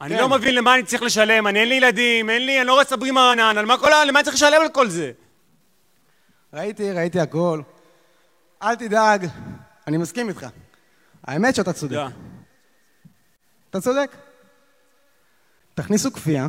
אני 0.00 0.14
כן. 0.14 0.20
לא 0.20 0.28
מבין 0.28 0.54
למה 0.54 0.74
אני 0.74 0.82
צריך 0.82 1.02
לשלם, 1.02 1.46
אני 1.46 1.60
אין 1.60 1.68
לי 1.68 1.74
ילדים, 1.74 2.30
אין 2.30 2.46
לי, 2.46 2.58
אני 2.58 2.66
לא 2.66 2.72
רואה 2.72 2.84
סברי 2.84 3.10
מרנן, 3.10 3.58
על 3.58 3.66
מה 3.66 3.78
כל 3.78 3.92
ה... 3.92 4.04
למה 4.04 4.18
אני 4.18 4.24
צריך 4.24 4.36
לשלם 4.36 4.60
על 4.62 4.68
כל 4.68 4.88
זה? 4.88 5.12
ראיתי, 6.52 6.92
ראיתי 6.92 7.20
הכל. 7.20 7.60
אל 8.62 8.74
תדאג, 8.74 9.26
אני 9.86 9.96
מסכים 9.96 10.28
איתך. 10.28 10.46
האמת 11.24 11.54
שאתה 11.54 11.72
צודק. 11.72 11.98
אתה 13.70 13.80
צודק. 13.80 14.16
תכניסו 15.74 16.12
כפייה. 16.12 16.46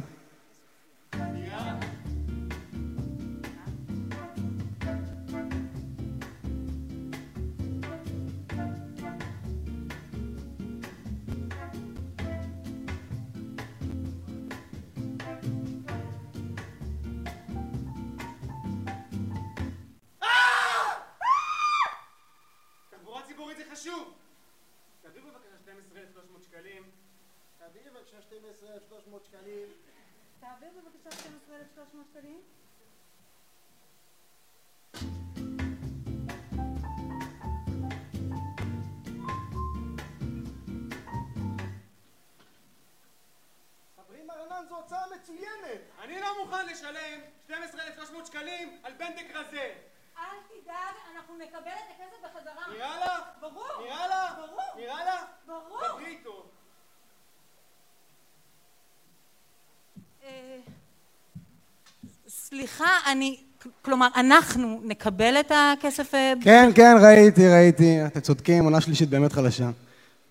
סליחה, 62.65 63.12
אני... 63.12 63.36
כלומר, 63.82 64.08
אנחנו 64.15 64.82
נקבל 64.84 65.39
את 65.39 65.51
הכסף... 65.56 66.15
אה, 66.15 66.34
כן, 66.41 66.69
כן, 66.75 66.95
ראיתי, 67.01 67.47
ראיתי. 67.47 68.06
אתם 68.06 68.19
צודקים, 68.19 68.63
עונה 68.63 68.82
שלישית 68.82 69.10
באמת 69.10 69.34
חלשה. 69.34 69.69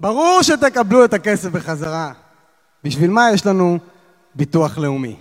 ברור 0.01 0.42
שתקבלו 0.42 1.05
את 1.05 1.14
הכסף 1.14 1.49
בחזרה. 1.49 2.12
בשביל 2.85 3.11
מה 3.11 3.31
יש 3.33 3.47
לנו 3.47 3.79
ביטוח 4.35 4.79
לאומי? 4.79 5.16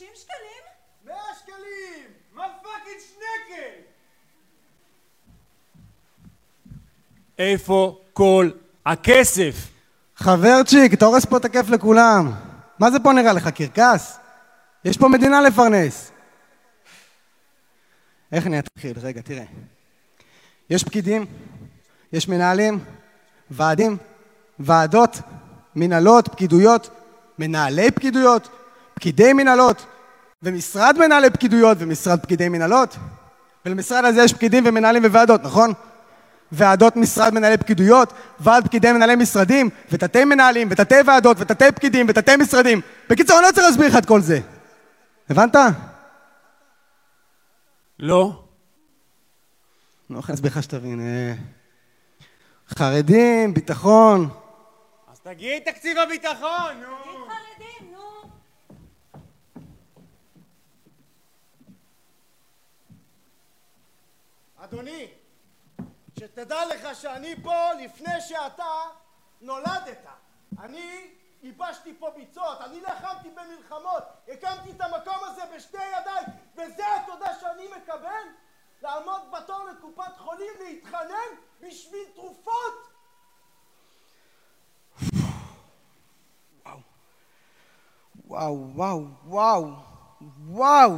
חמישים 0.00 0.14
שקלים? 0.16 0.62
100 1.04 1.16
שקלים! 1.38 2.08
מה 2.34 2.44
פאקינג 2.62 3.00
שנקל? 3.00 3.82
איפה 7.38 8.00
כל 8.12 8.50
הכסף? 8.86 9.54
חברצ'יק, 10.16 10.94
אתה 10.94 11.04
הורס 11.04 11.24
פה 11.24 11.36
את 11.36 11.44
הכיף 11.44 11.68
לכולם. 11.68 12.32
מה 12.78 12.90
זה 12.90 12.98
פה 13.00 13.12
נראה 13.12 13.32
לך, 13.32 13.48
קרקס? 13.48 14.18
יש 14.84 14.96
פה 14.96 15.08
מדינה 15.08 15.40
לפרנס. 15.40 16.10
איך 18.32 18.46
אני 18.46 18.58
אתחיל? 18.58 18.98
רגע, 19.02 19.20
תראה. 19.20 19.44
יש 20.70 20.84
פקידים, 20.84 21.26
יש 22.12 22.28
מנהלים, 22.28 22.84
ועדים, 23.50 23.96
ועדות, 24.58 25.16
מנהלות, 25.76 26.28
פקידויות, 26.28 26.90
מנהלי 27.38 27.90
פקידויות, 27.90 28.59
פקידי 29.00 29.32
מנהלות, 29.32 29.86
ומשרד 30.42 30.96
מנהלי 30.98 31.30
פקידויות 31.30 31.78
ומשרד 31.80 32.20
פקידי 32.20 32.48
מנהלות. 32.48 32.96
ולמשרד 33.66 34.04
הזה 34.04 34.22
יש 34.22 34.32
פקידים 34.32 34.64
ומנהלים 34.66 35.04
וועדות, 35.04 35.42
נכון? 35.44 35.72
ועדות 36.52 36.96
משרד 36.96 37.34
מנהלי 37.34 37.56
פקידויות, 37.56 38.12
ועד 38.40 38.64
פקידי 38.64 38.92
מנהלי 38.92 39.16
משרדים, 39.16 39.70
ותתי 39.90 40.24
מנהלים, 40.24 40.68
ותתי 40.70 40.94
ועדות, 41.06 41.36
ותתי 41.40 41.72
פקידים, 41.74 42.06
ותתי 42.08 42.36
משרדים. 42.36 42.80
בקיצור, 43.10 43.38
אני 43.38 43.46
לא 43.46 43.52
צריך 43.52 43.66
להסביר 43.66 43.86
לך 43.86 43.96
את 43.96 44.06
כל 44.06 44.20
זה. 44.20 44.40
הבנת? 45.30 45.56
לא. 47.98 48.44
לא 50.10 50.18
יכול 50.18 50.32
להסביר 50.32 50.50
לך 50.50 50.62
שתבין. 50.62 51.00
אה, 51.00 51.34
חרדים, 52.68 53.54
ביטחון. 53.54 54.28
אז 55.12 55.20
תגיד 55.20 55.62
תקציב 55.64 55.98
הביטחון, 55.98 56.80
נו! 56.80 56.96
חרדים, 57.28 57.92
נו. 57.92 58.19
אדוני, 64.64 65.08
שתדע 66.18 66.66
לך 66.66 66.96
שאני 66.96 67.34
פה 67.42 67.72
לפני 67.72 68.20
שאתה 68.20 68.80
נולדת. 69.40 70.06
אני 70.58 71.10
ייבשתי 71.42 71.94
פה 71.98 72.10
ביצות, 72.10 72.60
אני 72.60 72.80
לחמתי 72.80 73.30
במלחמות, 73.30 74.02
הקמתי 74.28 74.70
את 74.70 74.80
המקום 74.80 75.18
הזה 75.22 75.42
בשתי 75.56 75.84
ידיים, 76.00 76.26
וזה 76.56 76.84
התודה 76.96 77.34
שאני 77.40 77.68
מקבל? 77.76 78.22
לעמוד 78.82 79.20
בתור 79.30 79.64
לקופת 79.64 80.18
חולים, 80.18 80.52
להתחנן 80.60 81.30
בשביל 81.60 82.04
תרופות? 82.14 82.90
וואו, 88.26 88.68
וואו, 88.74 89.04
וואו, 89.24 89.72
וואו, 90.46 90.90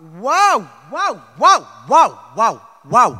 וואו, 0.00 0.60
וואו, 0.90 1.14
וואו, 1.38 1.62
וואו, 1.88 2.12
וואו, 2.34 2.56
וואו. 2.84 3.14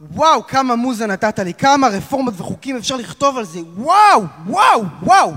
וואו, 0.00 0.46
כמה 0.46 0.76
מוזה 0.76 1.06
נתת 1.06 1.38
לי, 1.38 1.54
כמה 1.54 1.88
רפורמות 1.88 2.34
וחוקים 2.36 2.76
אפשר 2.76 2.96
לכתוב 2.96 3.38
על 3.38 3.44
זה. 3.44 3.60
וואו, 3.74 4.22
וואו, 4.46 4.84
וואו. 5.02 5.32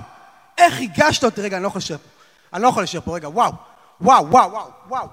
איך 0.58 0.80
הגשת 0.82 1.24
אותי? 1.24 1.42
רגע, 1.42 1.58
אני 1.58 1.64
לא 1.64 1.68
יכול 1.68 1.80
להישאר 1.80 1.98
פה. 1.98 2.10
אני 2.54 2.64
לא 2.64 2.68
יכול 2.68 2.84
להישאר 2.84 3.02
פה, 3.02 3.16
רגע, 3.16 3.30
וואו. 3.30 3.52
וואו, 4.02 4.30
וואו, 4.30 4.52
וואו, 4.52 4.70
וואו. 4.88 5.08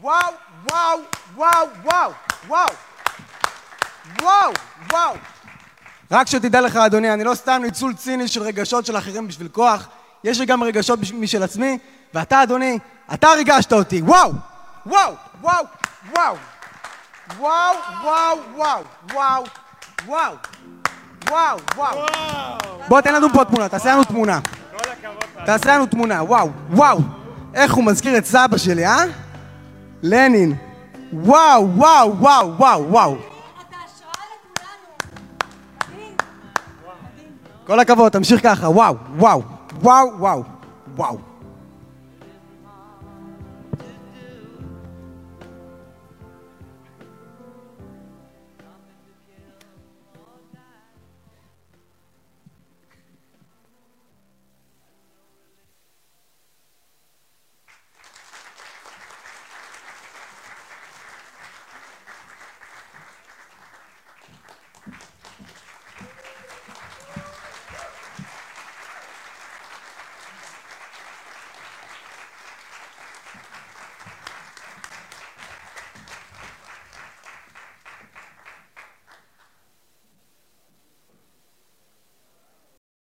וואו, 0.00 0.32
וואו, 0.70 0.98
וואו, 1.36 1.68
וואו, 1.84 2.12
וואו. 2.48 2.68
וואו, 4.22 4.52
וואו. 4.90 5.14
רק 6.10 6.26
שתדע 6.26 6.60
לך, 6.60 6.76
אדוני, 6.76 7.12
אני 7.12 7.24
לא 7.24 7.34
סתם 7.34 7.62
ניצול 7.64 7.94
ציני 7.94 8.28
של 8.28 8.42
רגשות 8.42 8.86
של 8.86 8.98
אחרים 8.98 9.28
בשביל 9.28 9.48
כוח, 9.48 9.88
יש 10.24 10.40
לי 10.40 10.46
גם 10.46 10.62
רגשות 10.62 10.98
משל 11.14 11.42
עצמי, 11.42 11.78
ואתה, 12.14 12.42
אדוני, 12.42 12.78
אתה 13.14 13.28
ריגשת 13.28 13.72
אותי. 13.72 14.02
וואו! 14.02 14.32
וואו! 14.86 15.12
וואו! 15.40 15.64
וואו! 16.16 16.36
וואו, 17.36 17.74
וואו, 18.04 18.38
וואו, 18.56 18.82
וואו, 19.14 19.44
וואו, 20.06 20.34
וואו, 21.30 21.58
וואו. 21.76 21.98
בוא, 22.88 23.00
תן 23.00 23.14
לנו 23.14 23.28
פה 23.32 23.44
תמונה, 23.44 23.68
תעשה 23.68 23.92
לנו 23.92 24.04
תמונה. 24.04 24.40
תעשה 25.46 25.74
לנו 25.74 25.86
תמונה, 25.86 26.22
וואו, 26.22 26.50
וואו. 26.70 26.98
איך 27.54 27.74
הוא 27.74 27.84
מזכיר 27.84 28.18
את 28.18 28.26
סבא 28.26 28.56
שלי, 28.56 28.86
אה? 28.86 29.04
לנין. 30.02 30.54
וואו, 31.12 31.68
וואו, 31.76 32.16
וואו, 32.18 32.56
וואו, 32.56 32.90
וואו. 32.90 33.16
כל 37.66 37.80
הכבוד, 37.80 38.12
תמשיך 38.12 38.42
ככה, 38.42 38.68
וואו, 38.68 38.94
וואו, 39.16 39.42
וואו, 39.82 40.18
וואו, 40.18 40.42
וואו. 40.96 41.27